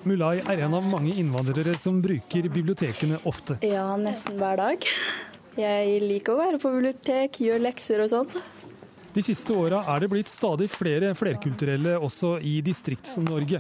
Mulai 0.04 0.42
er 0.42 0.66
en 0.66 0.76
av 0.76 0.88
mange 0.92 1.14
innvandrere 1.22 1.78
som 1.80 2.02
bruker 2.04 2.50
bibliotekene 2.52 3.22
ofte. 3.30 3.60
Ja, 3.64 3.88
nesten 4.02 4.40
hver 4.42 4.60
dag. 4.60 4.88
Jeg 5.60 6.00
liker 6.04 6.36
å 6.36 6.42
være 6.42 6.60
på 6.60 6.72
bibliotek, 6.74 7.40
gjøre 7.44 7.70
lekser 7.70 8.04
og 8.04 8.12
sånn. 8.12 8.42
De 9.12 9.24
siste 9.24 9.56
åra 9.56 9.84
er 9.94 10.04
det 10.04 10.12
blitt 10.12 10.32
stadig 10.32 10.68
flere 10.72 11.12
flerkulturelle 11.16 11.98
også 12.00 12.38
i 12.48 12.60
Distrikts-Norge. 12.66 13.60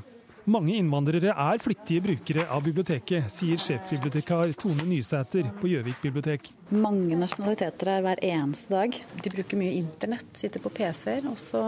Mange 0.51 0.73
innvandrere 0.75 1.31
er 1.31 1.61
flittige 1.63 2.01
brukere 2.03 2.43
av 2.51 2.65
biblioteket, 2.65 3.29
sier 3.31 3.59
sjefbibliotekar 3.61 4.51
Tone 4.59 4.83
Nysæter 4.89 5.47
på 5.61 5.69
Gjøvik 5.71 6.01
bibliotek. 6.03 6.49
Mange 6.75 7.15
nasjonaliteter 7.19 7.91
er 7.93 8.03
hver 8.03 8.21
eneste 8.25 8.73
dag. 8.73 8.97
De 9.23 9.31
bruker 9.31 9.61
mye 9.61 9.77
internett, 9.79 10.27
sitter 10.35 10.63
på 10.63 10.73
PC-er, 10.75 11.29
og 11.29 11.39
så 11.39 11.61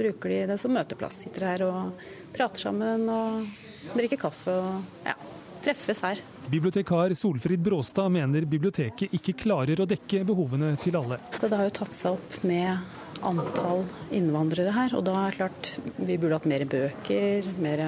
bruker 0.00 0.34
de 0.34 0.40
det 0.50 0.58
som 0.58 0.74
møteplass. 0.74 1.20
Sitter 1.28 1.46
her 1.52 1.66
og 1.68 2.06
prater 2.34 2.66
sammen 2.66 3.06
og 3.12 3.92
drikker 3.94 4.24
kaffe 4.24 4.56
og 4.56 5.06
ja, 5.06 5.14
treffes 5.62 6.02
her. 6.08 6.24
Bibliotekar 6.50 7.14
Solfrid 7.14 7.62
Bråstad 7.62 8.10
mener 8.18 8.48
biblioteket 8.50 9.14
ikke 9.14 9.36
klarer 9.44 9.78
å 9.78 9.86
dekke 9.86 10.24
behovene 10.26 10.72
til 10.82 10.98
alle. 10.98 11.20
Så 11.38 11.46
det 11.46 11.60
har 11.60 11.70
jo 11.70 11.76
tatt 11.84 11.94
seg 11.94 12.18
opp 12.18 12.40
med 12.48 12.97
antall 13.26 13.84
innvandrere 14.14 14.72
her. 14.76 14.96
Og 14.98 15.04
da 15.06 15.16
er 15.20 15.34
det 15.34 15.40
klart 15.40 15.74
vi 15.96 16.16
burde 16.16 16.38
hatt 16.38 16.48
mer 16.50 16.64
bøker, 16.68 17.52
mer 17.62 17.84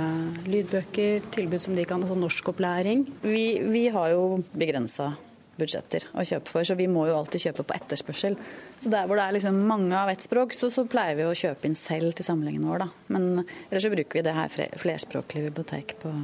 lydbøker, 0.47 1.27
tilbud 1.35 1.65
som 1.65 1.79
de 1.79 1.87
kan 1.89 2.03
altså 2.03 2.19
norskopplæring. 2.19 3.07
Vi, 3.25 3.45
vi 3.67 3.89
har 3.95 4.15
jo 4.15 4.41
begrensa 4.53 5.13
budsjetter 5.61 6.07
å 6.17 6.25
kjøpe 6.27 6.49
for, 6.49 6.65
så 6.65 6.77
vi 6.79 6.89
må 6.91 7.07
jo 7.09 7.17
alltid 7.19 7.49
kjøpe 7.49 7.67
på 7.69 7.77
etterspørsel. 7.77 8.37
Så 8.81 8.93
der 8.93 9.09
hvor 9.09 9.21
det 9.21 9.27
er 9.27 9.37
liksom 9.37 9.59
mange 9.69 9.97
av 9.97 10.13
ett 10.13 10.25
språk, 10.25 10.55
så, 10.57 10.71
så, 10.73 10.87
pleier 10.91 11.19
vi 11.19 11.27
å 11.29 11.37
kjøpe 11.37 11.69
inn 11.69 11.77
selv 11.79 12.17
til 12.17 12.27
samlingen 12.27 12.65
vår, 12.69 12.87
da. 12.87 12.89
Men 13.13 13.29
ellers 13.43 13.85
så 13.87 13.93
bruker 13.93 14.21
vi 14.21 14.25
det 14.27 14.37
her 14.39 14.57
flerspråklige 14.81 15.51
biblioteket 15.51 16.01
på, 16.01 16.15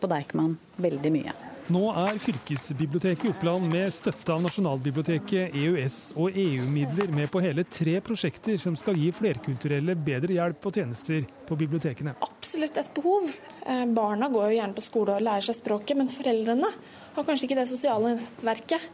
på 0.00 0.12
Deichman 0.12 0.56
veldig 0.80 1.14
mye. 1.18 1.36
Nå 1.66 1.80
er 1.98 2.18
fylkesbiblioteket 2.22 3.24
i 3.26 3.30
Oppland 3.32 3.64
med 3.72 3.90
støtte 3.90 4.30
av 4.30 4.44
Nasjonalbiblioteket, 4.44 5.56
EØS 5.58 5.96
og 6.14 6.36
EU-midler 6.38 7.10
med 7.10 7.26
på 7.32 7.42
hele 7.42 7.64
tre 7.66 7.96
prosjekter 8.06 8.54
som 8.62 8.76
skal 8.78 8.94
gi 9.02 9.08
flerkulturelle 9.10 9.96
bedre 9.98 10.36
hjelp 10.36 10.68
og 10.70 10.78
tjenester 10.78 11.24
på 11.48 11.58
bibliotekene. 11.58 12.14
Absolutt 12.22 12.78
et 12.78 12.92
behov. 12.94 13.26
Eh, 13.66 13.82
barna 13.98 14.28
går 14.30 14.52
jo 14.52 14.60
gjerne 14.60 14.78
på 14.78 14.86
skole 14.86 15.16
og 15.18 15.26
lærer 15.26 15.48
seg 15.48 15.58
språket, 15.58 15.98
men 15.98 16.12
foreldrene 16.12 16.70
har 17.16 17.24
kanskje 17.24 17.48
ikke 17.48 17.58
det 17.58 17.68
sosiale 17.70 18.14
nettverket 18.16 18.86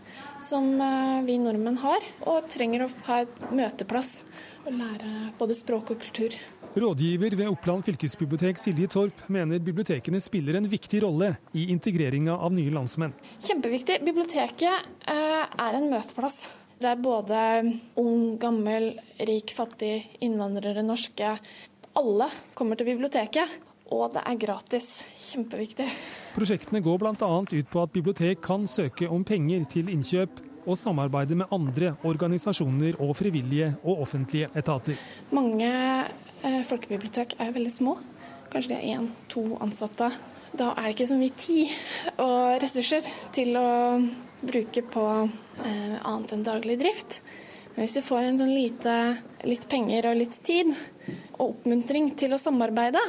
som 0.43 0.69
eh, 0.79 1.21
vi 1.27 1.39
nordmenn 1.43 1.81
har, 1.83 2.05
og 2.31 2.49
trenger 2.53 2.87
å 2.87 2.91
ha 3.09 3.23
et 3.25 3.47
møteplass 3.51 4.21
og 4.63 4.75
lære 4.77 5.31
både 5.39 5.57
språk 5.59 5.95
og 5.95 6.03
kultur. 6.05 6.37
Rådgiver 6.73 7.35
ved 7.37 7.51
Oppland 7.51 7.85
fylkesbibliotek 7.85 8.57
Silje 8.57 8.89
Torp 8.95 9.27
mener 9.33 9.61
bibliotekene 9.61 10.23
spiller 10.25 10.57
en 10.57 10.69
viktig 10.73 11.03
rolle 11.05 11.35
i 11.53 11.67
integreringa 11.75 12.39
av 12.39 12.55
nye 12.57 12.73
landsmenn. 12.73 13.13
Kjempeviktig. 13.45 13.99
Biblioteket 14.07 14.87
eh, 15.11 15.43
er 15.45 15.77
en 15.77 15.91
møteplass. 15.93 16.47
Det 16.83 16.89
er 16.89 17.03
både 17.03 17.43
ung, 18.01 18.39
gammel, 18.43 18.95
rik, 19.29 19.53
fattig, 19.55 19.99
innvandrere, 20.25 20.83
norske. 20.87 21.35
Alle 21.99 22.31
kommer 22.57 22.81
til 22.81 22.89
biblioteket. 22.95 23.61
Og 23.93 24.09
det 24.15 24.25
er 24.25 24.41
gratis. 24.41 24.89
Kjempeviktig. 25.29 25.91
Prosjektene 26.37 26.81
går 26.85 27.03
bl.a. 27.03 27.13
ut 27.13 27.71
på 27.73 27.85
at 27.85 27.93
bibliotek 27.93 28.41
kan 28.45 28.67
søke 28.71 29.11
om 29.13 29.25
penger 29.29 29.69
til 29.77 29.93
innkjøp 29.93 30.41
og 30.63 30.79
samarbeide 30.79 31.35
med 31.37 31.51
andre 31.53 31.93
organisasjoner 32.07 33.01
og 33.03 33.17
frivillige 33.19 33.73
og 33.83 34.05
offentlige 34.05 34.49
etater. 34.57 35.01
Mange 35.35 35.73
Eh, 36.43 36.63
folkebibliotek 36.67 37.37
er 37.39 37.55
veldig 37.55 37.71
små. 37.71 37.97
Kanskje 38.51 38.75
det 38.75 38.79
er 38.81 38.97
én-to 38.99 39.45
ansatte. 39.63 40.09
Da 40.59 40.73
er 40.75 40.89
det 40.89 40.97
ikke 40.97 41.09
så 41.13 41.19
mye 41.21 41.37
tid 41.39 41.71
og 42.21 42.59
ressurser 42.61 43.07
til 43.33 43.55
å 43.57 43.69
bruke 44.43 44.83
på 44.93 45.05
eh, 45.23 45.95
annet 46.03 46.35
enn 46.35 46.43
daglig 46.47 46.81
drift. 46.83 47.21
Men 47.73 47.87
hvis 47.87 47.95
du 47.95 48.03
får 48.05 48.27
en 48.27 48.41
sånn 48.43 48.53
lite, 48.53 48.97
litt 49.49 49.69
penger 49.71 50.11
og 50.11 50.19
litt 50.19 50.35
tid, 50.45 50.75
og 51.39 51.55
oppmuntring 51.55 52.11
til 52.19 52.35
å 52.35 52.41
samarbeide, 52.43 53.01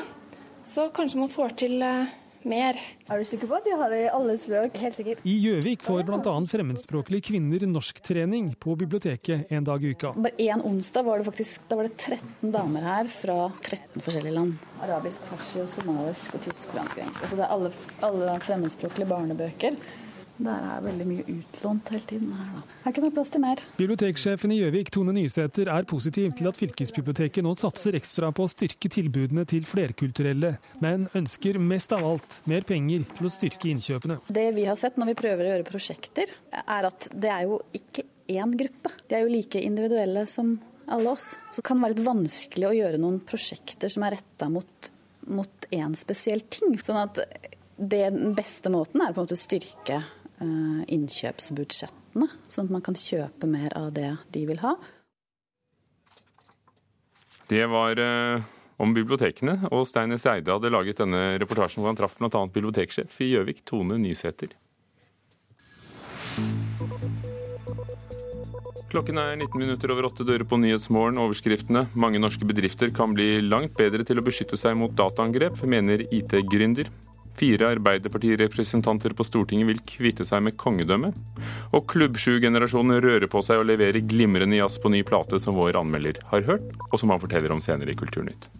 så 0.65 0.89
kanskje 0.95 1.19
man 1.19 1.31
får 1.31 1.55
til 1.63 1.81
eh, 1.83 2.11
mer. 2.47 2.77
Er 3.11 3.19
du 3.19 3.27
sikker 3.27 3.49
på 3.49 3.57
at 3.57 3.65
de 3.67 3.75
har 3.77 3.91
det 3.91 3.99
i 4.05 4.11
alle 4.11 4.35
språk? 4.39 4.75
Helt 4.81 4.99
sikkert. 4.99 5.23
I 5.27 5.35
Gjøvik 5.43 5.83
får 5.85 6.03
bl.a. 6.07 6.35
fremmedspråklige 6.51 7.27
kvinner 7.29 7.65
norsktrening 7.69 8.51
på 8.63 8.75
biblioteket 8.79 9.51
en 9.53 9.67
dag 9.67 9.83
i 9.83 9.93
uka. 9.93 10.13
Bare 10.15 10.47
En 10.53 10.63
onsdag 10.67 11.07
var 11.07 11.19
det 11.19 11.27
faktisk 11.27 11.67
da 11.69 11.79
var 11.79 11.89
det 11.89 11.97
13 11.97 12.53
damer 12.53 12.87
her 12.87 13.11
fra 13.11 13.37
13 13.61 14.03
forskjellige 14.03 14.37
land. 14.37 14.55
Arabisk, 14.83 15.25
farsi, 15.31 15.61
og 15.63 15.69
somalisk 15.71 16.37
og 16.37 16.47
tysk. 16.47 16.77
Altså 16.79 17.35
det 17.35 17.43
er 17.43 17.51
alle, 17.51 17.73
alle 18.03 18.39
fremmedspråklige 18.43 19.09
barnebøker. 19.09 19.77
Der 20.41 20.65
er 20.65 20.81
veldig 20.81 21.05
mye 21.05 21.23
utlånt 21.29 21.89
hele 21.93 22.05
tiden. 22.09 22.31
her 22.33 22.47
da. 22.55 22.61
Her 22.85 22.95
kunne 22.95 23.09
vært 23.09 23.17
plass 23.19 23.33
til 23.33 23.43
mer. 23.43 23.61
Biblioteksjefen 23.77 24.53
i 24.55 24.57
Gjøvik, 24.57 24.89
Tone 24.91 25.13
Nysæter, 25.13 25.69
er 25.69 25.85
positiv 25.89 26.33
til 26.39 26.49
at 26.49 26.57
fylkesbiblioteket 26.57 27.45
nå 27.45 27.53
satser 27.59 27.97
ekstra 27.99 28.31
på 28.33 28.47
å 28.47 28.49
styrke 28.49 28.89
tilbudene 28.89 29.45
til 29.49 29.67
flerkulturelle, 29.69 30.55
men 30.81 31.05
ønsker 31.13 31.59
mest 31.61 31.93
av 31.93 32.05
alt 32.07 32.39
mer 32.49 32.65
penger 32.65 33.05
til 33.13 33.29
å 33.29 33.33
styrke 33.33 33.69
innkjøpene. 33.75 34.17
Det 34.27 34.47
vi 34.57 34.65
har 34.65 34.79
sett 34.79 34.97
når 34.97 35.13
vi 35.13 35.19
prøver 35.21 35.45
å 35.45 35.53
gjøre 35.53 35.69
prosjekter, 35.69 36.33
er 36.63 36.89
at 36.89 37.09
det 37.13 37.29
er 37.29 37.45
jo 37.51 37.61
ikke 37.77 38.07
én 38.33 38.57
gruppe. 38.57 38.93
De 39.07 39.19
er 39.19 39.27
jo 39.27 39.33
like 39.35 39.61
individuelle 39.61 40.25
som 40.31 40.55
alle 40.89 41.13
oss. 41.13 41.35
Så 41.51 41.61
det 41.61 41.67
kan 41.69 41.81
være 41.83 41.95
litt 41.95 42.07
vanskelig 42.07 42.69
å 42.69 42.75
gjøre 42.75 43.01
noen 43.01 43.21
prosjekter 43.27 43.91
som 43.91 44.05
er 44.07 44.17
retta 44.17 44.49
mot, 44.51 44.89
mot 45.29 45.69
én 45.69 45.93
spesiell 45.97 46.41
ting. 46.49 46.75
Sånn 46.81 46.99
at 47.05 47.21
det, 47.77 48.03
den 48.09 48.35
beste 48.37 48.71
måten 48.73 49.01
er 49.01 49.13
på 49.13 49.21
en 49.21 49.27
måte 49.27 49.37
å 49.37 49.43
styrke 49.43 50.01
innkjøpsbudsjettene, 50.91 52.27
sånn 52.49 52.67
at 52.67 52.75
man 52.75 52.83
kan 52.85 52.97
kjøpe 52.97 53.49
mer 53.49 53.75
av 53.79 53.91
det 53.95 54.11
de 54.35 54.43
vil 54.49 54.61
ha. 54.63 54.75
Det 57.51 57.65
var 57.69 57.99
eh, 57.99 58.43
om 58.81 58.93
bibliotekene, 58.95 59.69
og 59.71 59.85
Stein 59.89 60.15
Eide 60.15 60.53
hadde 60.55 60.71
laget 60.73 61.01
denne 61.03 61.37
reportasjen 61.41 61.83
hvor 61.83 61.91
han 61.91 61.99
traff 61.99 62.17
bl.a. 62.19 62.45
biblioteksjef 62.53 63.19
i 63.21 63.33
Gjøvik, 63.33 63.63
Tone 63.67 63.99
Nysæter. 64.01 64.55
Klokken 68.93 69.17
er 69.17 69.33
19 69.39 69.57
minutter 69.57 69.89
over 69.89 70.05
åtte 70.05 70.25
dører 70.25 70.45
på 70.45 70.57
Nyhetsmorgen. 70.61 71.17
Overskriftene 71.17 71.87
mange 71.97 72.19
norske 72.21 72.45
bedrifter 72.45 72.91
kan 72.93 73.15
bli 73.17 73.39
langt 73.41 73.73
bedre 73.77 74.05
til 74.05 74.21
å 74.21 74.25
beskytte 74.25 74.59
seg 74.59 74.77
mot 74.77 74.93
dataangrep, 74.93 75.63
mener 75.65 76.05
IT-gründer. 76.13 76.91
Fire 77.37 77.71
Arbeiderpartirepresentanter 77.73 79.15
på 79.17 79.25
Stortinget 79.25 79.69
vil 79.71 79.81
kvitte 79.89 80.25
seg 80.27 80.43
med 80.45 80.57
kongedømmet. 80.61 81.17
Og 81.73 81.87
Klubb 81.89 82.19
7-generasjonen 82.21 83.01
rører 83.01 83.29
på 83.31 83.41
seg 83.45 83.63
og 83.63 83.69
leverer 83.71 84.05
glimrende 84.05 84.59
jazz 84.59 84.77
på 84.81 84.91
ny 84.93 85.01
plate, 85.07 85.39
som 85.41 85.57
vår 85.57 85.79
anmelder 85.81 86.21
har 86.29 86.45
hørt, 86.49 86.69
og 86.91 86.99
som 87.01 87.13
han 87.13 87.21
forteller 87.23 87.55
om 87.55 87.63
senere 87.63 87.95
i 87.95 87.97
Kulturnytt. 87.97 88.51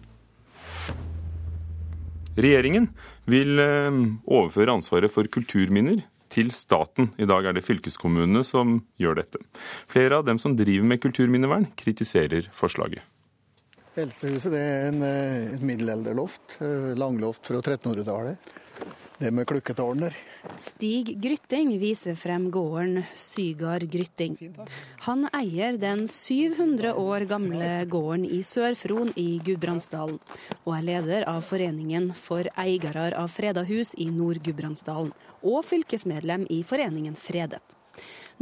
Regjeringen 2.34 2.88
vil 3.30 3.62
eh, 3.62 4.02
overføre 4.26 4.74
ansvaret 4.74 5.12
for 5.14 5.28
kulturminner 5.30 6.02
til 6.34 6.50
staten. 6.50 7.12
I 7.14 7.28
dag 7.30 7.46
er 7.46 7.54
det 7.54 7.62
fylkeskommunene 7.62 8.42
som 8.46 8.80
gjør 8.98 9.20
dette. 9.20 9.42
Flere 9.90 10.18
av 10.18 10.26
dem 10.26 10.40
som 10.42 10.56
driver 10.58 10.88
med 10.90 11.02
kulturminnevern, 11.04 11.68
kritiserer 11.78 12.50
forslaget. 12.50 13.06
Eldstehuset 13.94 14.54
er 14.58 14.88
en, 14.88 15.02
et 15.06 15.62
middelalderloft. 15.62 16.58
Langloft 16.98 17.46
fra 17.46 17.60
1300-tallet. 17.62 18.54
Det 19.18 19.30
med 19.30 19.46
klukketårn 19.46 20.00
der. 20.02 20.14
Stig 20.58 21.12
Grytting 21.22 21.70
viser 21.78 22.16
frem 22.18 22.48
gården 22.50 23.04
Sygard 23.14 23.86
Grytting. 23.92 24.34
Han 25.06 25.28
eier 25.30 25.78
den 25.78 26.08
700 26.10 26.90
år 26.98 27.26
gamle 27.30 27.68
gården 27.86 28.24
i 28.26 28.40
Sør-Fron 28.42 29.12
i 29.14 29.38
Gudbrandsdalen, 29.46 30.18
og 30.64 30.72
er 30.74 30.88
leder 30.88 31.28
av 31.30 31.44
Foreningen 31.46 32.10
for 32.18 32.50
eiere 32.58 33.12
av 33.14 33.30
freda 33.30 33.62
hus 33.68 33.94
i 34.02 34.08
Nord-Gudbrandsdalen, 34.10 35.14
og 35.46 35.62
fylkesmedlem 35.68 36.48
i 36.50 36.64
Foreningen 36.66 37.14
Fredet. 37.14 37.62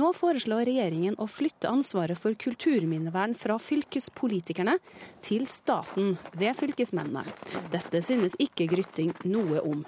Nå 0.01 0.09
foreslår 0.17 0.65
regjeringen 0.71 1.19
å 1.21 1.27
flytte 1.29 1.69
ansvaret 1.69 2.17
for 2.17 2.33
kulturminnevern 2.33 3.37
fra 3.37 3.59
fylkespolitikerne 3.61 4.79
til 5.21 5.45
staten 5.45 6.15
ved 6.33 6.57
fylkesmennene. 6.57 7.27
Dette 7.77 8.01
synes 8.01 8.39
ikke 8.41 8.71
Grytting 8.73 9.13
noe 9.29 9.61
om. 9.61 9.85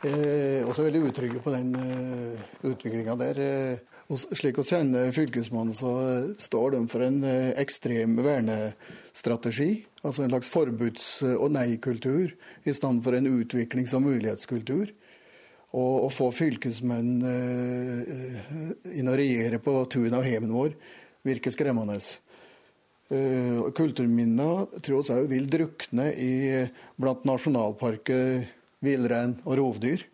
Eh, 0.00 0.64
også 0.64 0.86
veldig 0.86 1.10
utrygge 1.10 1.42
på 1.44 1.52
den 1.52 1.74
eh, 1.76 2.44
utviklinga 2.64 3.12
der. 3.20 3.38
Eh, 3.44 4.14
slik 4.16 4.56
vi 4.56 4.62
kjenner 4.64 5.10
Fylkesmannen, 5.12 5.76
så 5.76 5.90
står 6.40 6.72
de 6.72 6.78
for 6.88 7.04
en 7.04 7.18
eh, 7.28 7.50
ekstrem 7.60 8.14
vernestrategi. 8.24 9.84
Altså 10.00 10.24
en 10.24 10.32
slags 10.32 10.48
forbuds- 10.48 11.10
og 11.34 11.50
nei-kultur, 11.52 12.32
i 12.64 12.72
stedet 12.72 13.04
for 13.04 13.16
en 13.18 13.28
utviklings- 13.28 13.92
og 13.98 14.06
mulighetskultur. 14.06 14.94
Og 15.76 16.06
å 16.06 16.08
få 16.10 16.30
fylkesmenn 16.32 17.10
eh, 17.28 18.94
inn 18.96 19.10
og 19.12 19.18
regjere 19.20 19.60
på 19.60 19.74
tunet 19.92 20.16
av 20.16 20.24
heimen 20.24 20.54
vår 20.54 20.72
virker 21.28 21.52
skremmende. 21.52 22.00
Kulturminner 23.10 24.80
tror 24.80 25.04
vi 25.04 25.14
òg 25.18 25.28
vil 25.28 25.46
drukne 25.50 26.08
i, 26.14 26.32
blant 26.96 27.26
nasjonalparker 27.28 28.46
villrein 28.84 29.36
og 29.44 29.58
rovdyr. 29.60 30.06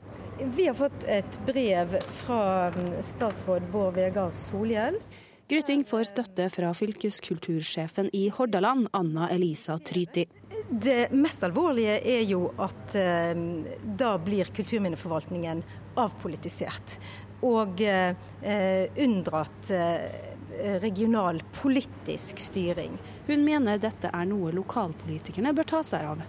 Vi 0.57 0.67
har 0.67 0.75
fått 0.77 1.07
et 1.09 1.39
brev 1.47 1.95
fra 2.23 2.41
mm, 2.75 2.99
statsråd 3.05 3.69
Bård 3.73 3.95
Vegar 3.97 4.35
Solhjell. 4.37 4.99
Gryting 5.47 5.85
får 5.87 6.09
støtte 6.11 6.49
fra 6.51 6.73
fylkeskultursjefen 6.75 8.11
i 8.13 8.27
Hordaland, 8.35 8.89
Anna 8.99 9.31
Elisa 9.31 9.79
Tryti. 9.79 10.27
Det 10.67 11.13
mest 11.15 11.45
alvorlige 11.47 12.01
er 12.03 12.25
jo 12.27 12.49
at 12.59 12.97
eh, 12.99 13.39
da 13.87 14.17
blir 14.19 14.51
kulturminneforvaltningen 14.57 15.63
avpolitisert. 16.03 16.99
Og 17.47 17.79
eh, 17.87 18.17
unndratt 19.07 19.71
eh, 19.77 20.25
regional 20.83 21.39
politisk 21.55 22.43
styring. 22.43 22.99
Hun 23.31 23.47
mener 23.47 23.79
dette 23.79 24.11
er 24.11 24.27
noe 24.27 24.51
lokalpolitikerne 24.57 25.55
bør 25.55 25.77
ta 25.77 25.87
seg 25.87 26.11
av. 26.17 26.27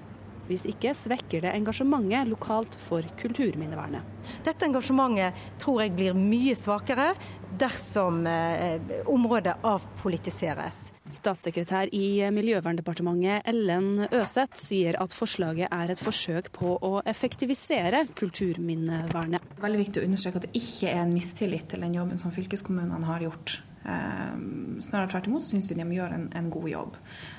Hvis 0.48 0.66
ikke 0.70 0.94
svekker 0.96 1.44
det 1.46 1.56
engasjementet 1.56 2.30
lokalt 2.32 2.78
for 2.80 3.06
kulturminnevernet. 3.20 4.16
Dette 4.46 4.68
engasjementet 4.68 5.36
tror 5.62 5.84
jeg 5.84 5.96
blir 5.96 6.18
mye 6.18 6.56
svakere 6.58 7.12
dersom 7.58 8.26
eh, 8.28 8.80
området 9.10 9.58
avpolitiseres. 9.66 10.88
Statssekretær 11.08 11.92
i 11.96 12.20
Miljøverndepartementet 12.36 13.48
Ellen 13.48 14.08
Øseth 14.12 14.60
sier 14.60 14.98
at 15.00 15.16
forslaget 15.16 15.72
er 15.72 15.94
et 15.94 16.04
forsøk 16.04 16.52
på 16.56 16.76
å 16.84 16.98
effektivisere 17.08 18.06
kulturminnevernet. 18.18 19.56
Veldig 19.64 19.84
viktig 19.86 20.04
å 20.04 20.10
understreke 20.10 20.42
at 20.42 20.50
det 20.50 20.60
ikke 20.60 20.92
er 20.92 21.06
en 21.06 21.16
mistillit 21.16 21.70
til 21.72 21.88
den 21.88 21.96
jobben 21.96 22.20
som 22.22 22.36
fylkeskommunene 22.36 23.08
har 23.08 23.24
gjort. 23.30 23.62
Eh, 23.86 24.82
snarere 24.82 25.10
tvert 25.10 25.28
imot 25.28 25.44
syns 25.44 25.70
vi 25.72 25.78
de 25.80 25.86
gjør 25.96 26.16
en, 26.16 26.28
en 26.36 26.50
god 26.52 26.70
jobb. 26.70 26.98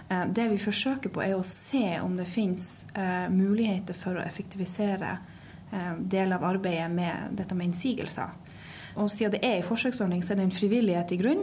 Eh, 0.08 0.26
det 0.32 0.48
vi 0.52 0.60
forsøker 0.62 1.12
på, 1.12 1.22
er 1.22 1.36
å 1.36 1.44
se 1.46 1.98
om 2.00 2.16
det 2.16 2.28
finnes 2.30 2.86
eh, 2.94 3.26
muligheter 3.32 3.96
for 3.98 4.18
å 4.18 4.24
effektivisere 4.24 5.18
deler 5.68 6.38
av 6.38 6.46
arbeidet 6.48 6.86
med 6.88 7.34
dette 7.36 7.52
med 7.52 7.68
innsigelser. 7.68 8.30
Og 8.96 9.10
siden 9.12 9.34
det 9.34 9.42
er 9.44 9.58
en 9.58 9.66
forsøksordning, 9.68 10.22
så 10.24 10.32
er 10.32 10.38
det 10.38 10.46
en 10.46 10.54
frivillighet 10.56 11.12
i 11.12 11.18
grunn. 11.20 11.42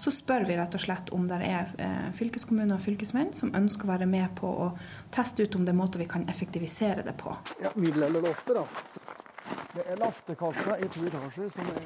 Så 0.00 0.08
spør 0.16 0.46
vi 0.48 0.56
rett 0.56 0.72
og 0.78 0.80
slett 0.80 1.12
om 1.12 1.26
det 1.28 1.42
er 1.44 1.74
fylkeskommuner 2.16 2.78
og 2.78 2.80
fylkesmenn 2.86 3.34
som 3.36 3.52
ønsker 3.52 3.84
å 3.84 3.90
være 3.92 4.08
med 4.08 4.32
på 4.40 4.48
å 4.48 4.70
teste 5.12 5.44
ut 5.44 5.60
om 5.60 5.68
det 5.68 5.74
er 5.74 5.78
måter 5.82 6.00
vi 6.00 6.08
kan 6.08 6.24
effektivisere 6.32 7.04
det 7.04 7.18
på. 7.20 7.36
Ja, 7.60 7.74
eller 7.76 8.16
loftet, 8.30 8.56
da. 8.56 8.64
Det 9.76 9.84
er 9.92 10.00
laftekassa 10.00 10.80
i 10.80 10.88
to 10.88 11.04
etasjer 11.04 11.52
som 11.52 11.68
er 11.76 11.84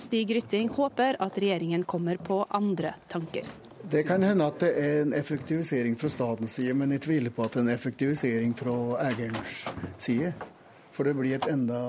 Stig 0.00 0.30
Rytting 0.36 0.68
håper 0.68 1.16
at 1.20 1.38
regjeringen 1.38 1.84
kommer 1.84 2.16
på 2.16 2.40
andre 2.48 2.94
tanker. 3.08 3.44
Det 3.90 4.02
kan 4.08 4.22
hende 4.22 4.46
at 4.46 4.60
det 4.62 4.70
er 4.76 5.02
en 5.02 5.12
effektivisering 5.16 5.96
fra 6.00 6.08
statens 6.12 6.54
side, 6.56 6.74
men 6.74 6.94
jeg 6.94 7.04
tviler 7.04 7.34
på 7.34 7.44
at 7.44 7.52
det 7.52 7.60
er 7.60 7.66
en 7.66 7.74
effektivisering 7.74 8.54
fra 8.56 8.74
eierens 9.04 9.60
side. 9.98 10.32
For 10.92 11.04
det 11.04 11.14
blir, 11.18 11.38
enda, 11.52 11.80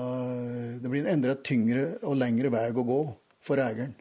det 0.82 0.90
blir 0.90 1.04
en 1.04 1.12
enda 1.14 1.36
tyngre 1.44 1.86
og 2.02 2.16
lengre 2.20 2.52
vei 2.52 2.68
å 2.70 2.84
gå 2.86 3.00
for 3.42 3.60
eieren. 3.64 3.96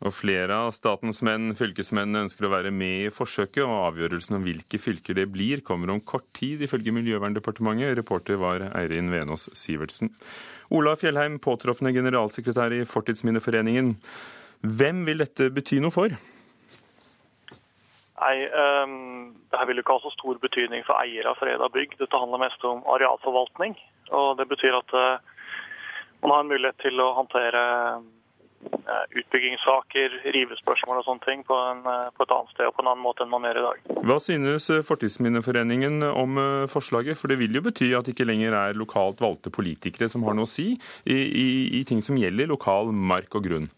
Og 0.00 0.14
flere 0.16 0.56
av 0.64 0.70
statens 0.72 1.18
menn, 1.26 1.50
fylkesmennene, 1.52 2.22
ønsker 2.24 2.46
å 2.48 2.52
være 2.54 2.70
med 2.72 3.06
i 3.06 3.12
forsøket, 3.12 3.60
og 3.66 3.90
avgjørelsen 3.90 4.38
om 4.38 4.44
hvilke 4.46 4.80
fylker 4.80 5.18
det 5.18 5.26
blir, 5.28 5.60
kommer 5.60 5.92
om 5.92 6.00
kort 6.00 6.24
tid, 6.36 6.62
ifølge 6.64 6.94
Miljøverndepartementet. 6.96 7.98
Reporter 7.98 8.38
var 8.40 8.64
Eirin 8.70 9.10
Venås 9.12 9.50
Sivertsen. 9.52 10.08
Ola 10.72 10.94
Fjellheim, 10.96 11.36
påtroppende 11.44 11.92
generalsekretær 11.92 12.72
i 12.78 12.86
Fortidsminneforeningen. 12.88 13.92
Hvem 14.64 15.02
vil 15.04 15.20
dette 15.20 15.50
bety 15.52 15.82
noe 15.84 15.92
for? 15.92 16.14
Nei, 18.20 18.36
um, 18.52 19.36
Det 19.50 19.58
her 19.58 19.68
vil 19.68 19.82
ikke 19.82 19.96
ha 19.96 20.02
så 20.04 20.12
stor 20.14 20.40
betydning 20.40 20.84
for 20.86 20.96
eiere 21.02 21.32
av 21.32 21.36
freda 21.40 21.68
bygg. 21.74 21.98
Dette 22.00 22.20
handler 22.22 22.40
mest 22.40 22.64
om 22.64 22.80
arealforvaltning. 22.88 23.76
og 24.16 24.38
Det 24.40 24.48
betyr 24.48 24.78
at 24.80 24.96
uh, 24.96 25.20
man 26.22 26.32
har 26.32 26.40
en 26.40 26.52
mulighet 26.54 26.80
til 26.84 27.00
å 27.00 27.10
håndtere 27.16 27.60
utbyggingssaker, 29.16 30.14
rivespørsmål 30.34 31.00
og 31.00 31.06
sånne 31.06 31.24
ting 31.24 31.42
på, 31.46 31.56
en, 31.70 31.80
eh, 31.86 32.10
på, 32.16 32.24
et 32.24 32.34
annet 32.34 32.52
sted 32.54 32.68
og 32.68 32.76
på 32.76 32.84
en 32.84 32.90
annen 32.92 33.04
måte 33.04 33.24
enn 33.24 33.32
man 33.32 33.46
gjør 33.46 33.60
i 33.60 33.64
dag. 33.66 33.82
Hva 34.08 34.18
synes 34.22 34.68
eh, 34.72 34.84
Fortidsminneforeningen 34.86 36.04
om 36.10 36.40
forslaget? 36.70 37.18
For 37.18 37.32
det 37.32 37.40
vil 37.40 37.56
jo 37.56 37.64
bety 37.64 37.92
at 37.96 38.06
det 38.06 38.16
ikke 38.16 38.28
lenger 38.28 38.56
er 38.58 38.78
lokalt 38.78 39.22
valgte 39.22 39.52
politikere 39.54 40.10
som 40.12 40.24
har 40.26 40.36
noe 40.36 40.48
å 40.48 40.50
si 40.50 40.72
i, 41.04 41.16
i, 41.16 41.48
i 41.80 41.84
ting 41.88 42.02
som 42.04 42.18
gjelder 42.20 42.50
lokal 42.50 42.92
mark 42.92 43.34
og 43.38 43.46
grunn. 43.48 43.70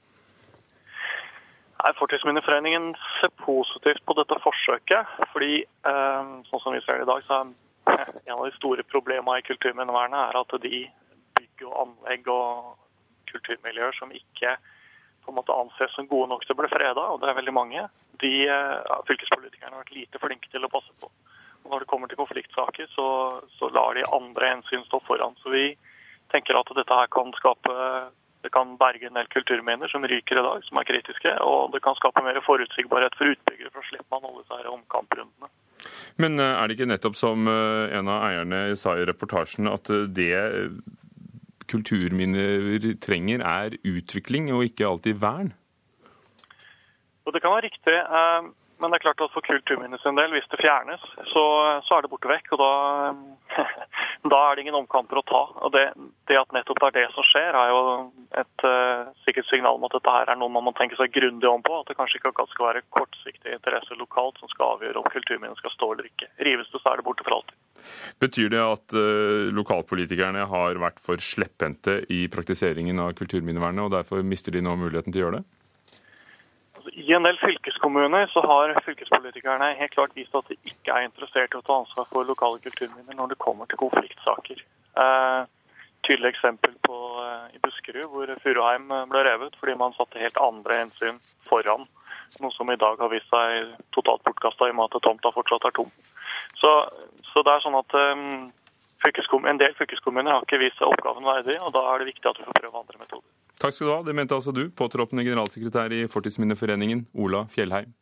Nei, 1.83 1.93
Fortidsminneforeningen 1.99 2.93
ser 3.19 3.33
positivt 3.43 4.05
på 4.07 4.17
dette 4.19 4.39
forsøket. 4.45 5.17
fordi 5.33 5.65
sånn 5.83 6.63
som 6.63 6.75
vi 6.75 6.83
ser 6.85 7.01
det 7.01 7.09
i 7.09 7.11
dag, 7.11 7.25
så 7.27 7.41
er 7.43 8.13
en 8.29 8.37
av 8.39 8.45
de 8.47 8.55
store 8.55 8.85
problemene 8.87 9.41
i 9.41 9.47
kulturminnevernet 9.47 10.29
er 10.29 10.39
at 10.39 10.55
de 10.63 10.85
bygg 11.39 11.67
og 11.67 11.81
anlegg 11.87 12.31
og 12.31 12.79
kulturmiljøer 13.33 13.99
som 13.99 14.15
ikke 14.15 14.55
på 15.23 15.33
en 15.33 15.39
måte 15.39 15.55
anses 15.55 15.95
som 15.95 16.09
gode 16.11 16.31
nok 16.33 16.47
til 16.47 16.57
å 16.57 16.61
bli 16.63 16.71
freda, 16.73 17.05
og 17.13 17.21
det 17.23 17.31
er 17.31 17.39
veldig 17.39 17.55
mange, 17.57 17.85
de 18.23 18.33
ja, 18.47 18.99
fylkespolitikerne 19.09 19.75
har 19.75 19.85
vært 19.85 19.97
lite 19.97 20.21
flinke 20.23 20.51
til 20.53 20.67
å 20.67 20.73
passe 20.73 20.93
på. 21.03 21.11
Og 21.63 21.71
når 21.71 21.85
det 21.85 21.91
kommer 21.93 22.11
til 22.11 22.19
konfliktsaker, 22.19 22.89
så, 22.95 23.07
så 23.59 23.71
lar 23.75 23.95
de 23.99 24.07
andre 24.15 24.57
hensyn 24.57 24.83
stå 24.89 24.99
foran. 25.07 25.39
Så 25.43 25.55
vi 25.55 25.69
tenker 26.35 26.59
at 26.59 26.75
dette 26.75 26.99
her 26.99 27.11
kan 27.13 27.31
skape 27.39 27.77
det 28.43 28.51
kan 28.51 28.75
berge 28.77 29.07
en 29.07 29.15
del 29.15 29.29
kulturminner 29.31 29.89
som 29.89 30.03
ryker 30.03 30.39
i 30.39 30.43
dag, 30.43 30.65
som 30.67 30.79
er 30.81 30.87
kritiske. 30.89 31.35
Og 31.47 31.71
det 31.75 31.83
kan 31.85 31.95
skape 31.99 32.25
mer 32.27 32.41
forutsigbarhet 32.43 33.15
for 33.19 33.31
utbyggere, 33.31 33.71
for 33.71 33.85
å 33.85 33.87
slippe 33.87 34.09
man 34.11 34.27
alle 34.27 34.43
disse 34.43 34.73
omkamprundene. 34.73 35.51
Men 36.23 36.43
eh, 36.43 36.57
er 36.57 36.67
det 36.67 36.77
ikke 36.77 36.91
nettopp 36.91 37.19
som 37.19 37.47
eh, 37.51 37.95
en 37.99 38.11
av 38.11 38.27
eierne 38.27 38.65
sa 38.79 38.97
i 38.99 39.07
reportasjen, 39.07 39.71
at 39.71 39.91
eh, 39.95 40.09
det 40.11 40.35
kulturminner 41.73 42.93
trenger, 43.03 43.43
er 43.43 43.79
utvikling 43.89 44.53
og 44.55 44.67
ikke 44.69 44.89
alltid 44.89 45.21
vern? 45.23 45.53
Og 47.27 47.35
det 47.35 47.43
kan 47.43 47.55
være 47.55 47.69
riktig. 47.71 47.99
Eh, 47.99 48.51
men 48.83 48.91
det 48.91 48.99
er 48.99 49.05
klart 49.05 49.21
at 49.23 49.31
for 49.31 49.47
kulturminnes 49.47 50.03
del, 50.03 50.33
hvis 50.35 50.49
det 50.51 50.59
fjernes, 50.59 51.03
så, 51.31 51.43
så 51.87 51.95
er 51.95 52.03
det 52.03 52.11
borte 52.11 52.27
vekk. 52.27 52.49
og 52.57 52.59
da, 52.59 52.71
da, 54.33 54.41
er 54.41 54.57
det 54.59 54.65
ingen 54.65 54.79
omkamper 54.81 55.21
å 55.21 55.23
ta. 55.29 55.43
Og 55.63 55.71
det, 55.77 55.85
det, 56.27 56.41
at 56.41 56.51
nettopp 56.57 56.81
det 56.83 56.89
er 56.89 56.97
det 56.97 57.05
som 57.15 57.29
skjer, 57.29 57.55
er 57.61 57.71
jo 57.71 57.85
et 58.43 58.67
uh, 58.67 59.13
sikkert 59.23 59.47
signal 59.53 59.79
om 59.79 59.87
at 59.87 59.95
dette 59.95 60.17
her 60.17 60.35
er 60.35 60.41
noe 60.41 60.51
man 60.51 60.67
må 60.67 60.75
tenke 60.75 60.99
seg 60.99 61.15
grundig 61.15 61.47
om 61.47 61.63
på. 61.63 61.79
At 61.79 61.93
det 61.93 61.99
kanskje 62.01 62.19
ikke 62.19 62.49
skal 62.57 62.73
være 62.73 62.87
kortsiktige 62.91 63.55
interesser 63.55 64.03
lokalt 64.03 64.43
som 64.43 64.51
skal 64.51 64.75
avgjøre 64.75 64.99
om 64.99 65.15
kulturminnet 65.15 65.63
skal 65.63 65.77
stå 65.77 65.93
eller 65.95 66.11
ikke. 66.11 66.33
Rives 66.43 66.75
det, 66.75 66.83
så 66.83 66.91
er 66.91 66.99
det 66.99 67.07
borte 67.07 67.29
for 67.29 67.39
alltid. 67.39 67.62
Betyr 68.23 68.53
det 68.53 68.61
at 68.63 68.95
uh, 68.97 69.49
lokalpolitikerne 69.55 70.47
har 70.51 70.81
vært 70.83 71.01
for 71.03 71.23
slepphendte 71.23 72.03
i 72.13 72.25
praktiseringen 72.33 73.01
av 73.03 73.15
kulturminnevernet, 73.19 73.87
og 73.87 73.97
derfor 73.97 74.23
mister 74.27 74.55
de 74.55 74.63
nå 74.65 74.77
muligheten 74.81 75.15
til 75.15 75.23
å 75.23 75.27
gjøre 75.27 75.41
det? 75.41 75.45
Altså, 76.83 76.93
I 76.99 77.15
en 77.15 77.27
del 77.29 77.39
fylkeskommuner 77.39 78.27
så 78.33 78.43
har 78.43 78.75
fylkespolitikerne 78.83 79.75
helt 79.79 79.93
klart 79.95 80.17
vist 80.19 80.35
at 80.35 80.49
de 80.51 80.57
ikke 80.67 80.91
er 80.91 81.07
interessert 81.07 81.55
i 81.55 81.61
å 81.61 81.67
ta 81.67 81.77
ansvar 81.79 82.09
for 82.11 82.27
lokale 82.27 82.59
kulturminner 82.65 83.15
når 83.15 83.35
det 83.35 83.43
kommer 83.45 83.71
til 83.71 83.79
konfliktsaker. 83.79 84.65
Eh, 84.99 85.43
tydelig 86.03 86.33
eksempel 86.33 86.75
på, 86.83 86.99
eh, 87.23 87.55
i 87.55 87.63
Buskerud, 87.63 88.09
hvor 88.11 88.35
Furuheim 88.43 88.91
ble 89.13 89.23
revet 89.29 89.55
fordi 89.61 89.77
man 89.79 89.95
satte 89.95 90.19
helt 90.19 90.43
andre 90.43 90.81
hensyn 90.83 91.23
foran 91.47 91.87
Noe 92.41 92.55
som 92.55 92.71
i 92.73 92.79
dag 92.81 93.01
har 93.03 93.11
vist 93.13 93.29
seg 93.29 93.75
totalt 93.93 94.25
bortkasta 94.25 94.69
i 94.69 94.73
og 94.73 94.79
med 94.79 94.89
at 94.89 95.05
tomta 95.05 95.33
fortsatt 95.35 95.67
er 95.69 95.75
tom. 95.77 95.91
Så, 96.57 96.71
så 97.29 97.45
det 97.45 97.53
er 97.53 97.65
sånn 97.65 97.77
at 97.77 97.97
um, 97.99 98.49
en 99.51 99.61
del 99.61 99.75
fylkeskommuner 99.77 100.33
har 100.33 100.47
ikke 100.47 100.63
vist 100.63 100.79
seg 100.81 100.89
oppgaven 100.89 101.27
verdig, 101.29 101.59
og 101.61 101.75
da 101.77 101.85
er 101.93 102.01
det 102.01 102.13
viktig 102.13 102.31
at 102.31 102.41
vi 102.41 102.47
får 102.49 102.61
prøve 102.61 102.85
andre 102.85 103.03
metoder. 103.03 103.29
Takk 103.63 103.77
skal 103.77 103.89
du 103.89 103.93
ha. 103.93 104.01
Det 104.07 104.15
mente 104.17 104.39
altså 104.39 104.55
du, 104.55 104.65
påtroppende 104.75 105.27
generalsekretær 105.27 105.93
i 105.95 106.07
Fortidsminneforeningen, 106.11 107.05
Ola 107.15 107.45
Fjellheim. 107.53 107.93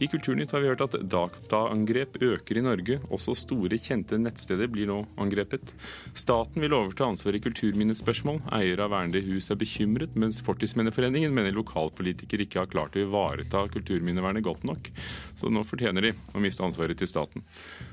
I 0.00 0.08
Kulturnytt 0.08 0.50
har 0.52 0.60
vi 0.60 0.68
hørt 0.70 0.82
at 0.84 0.94
dataangrep 1.10 2.16
øker 2.22 2.58
i 2.58 2.64
Norge. 2.64 2.98
Også 3.14 3.34
store, 3.38 3.78
kjente 3.78 4.18
nettsteder 4.18 4.70
blir 4.72 4.88
nå 4.90 4.98
angrepet. 5.20 5.72
Staten 6.18 6.62
vil 6.64 6.74
overta 6.76 7.06
ansvaret 7.06 7.40
i 7.40 7.44
kulturminnespørsmål. 7.44 8.40
Eier 8.56 8.82
av 8.82 8.92
vernede 8.94 9.22
hus 9.28 9.50
er 9.52 9.60
bekymret, 9.60 10.16
mens 10.18 10.40
Fortidsminneforeningen 10.46 11.34
mener 11.34 11.54
lokalpolitikere 11.56 12.46
ikke 12.46 12.64
har 12.64 12.72
klart 12.72 12.98
å 12.98 13.04
ivareta 13.04 13.66
kulturminnevernet 13.72 14.46
godt 14.46 14.66
nok. 14.68 14.90
Så 15.38 15.52
nå 15.52 15.64
fortjener 15.68 16.08
de 16.08 16.14
å 16.34 16.42
miste 16.42 16.64
ansvaret 16.66 16.98
til 16.98 17.10
staten. 17.10 17.46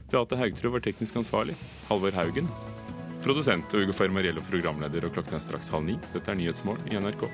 Beate 0.10 0.40
Haugtrø 0.40 0.74
var 0.78 0.86
teknisk 0.86 1.20
ansvarlig. 1.22 1.58
Halvor 1.92 2.16
Haugen. 2.18 2.50
Produsent 3.22 3.74
Ugo 3.76 3.94
Fermariello, 3.94 4.42
programleder, 4.48 5.06
og 5.06 5.18
klokken 5.18 5.36
er 5.36 5.44
straks 5.44 5.74
halv 5.76 5.90
ni. 5.90 6.00
Dette 6.14 6.32
er 6.32 6.40
Nyhetsmorgen 6.40 6.88
i 6.88 7.02
NRK. 7.04 7.28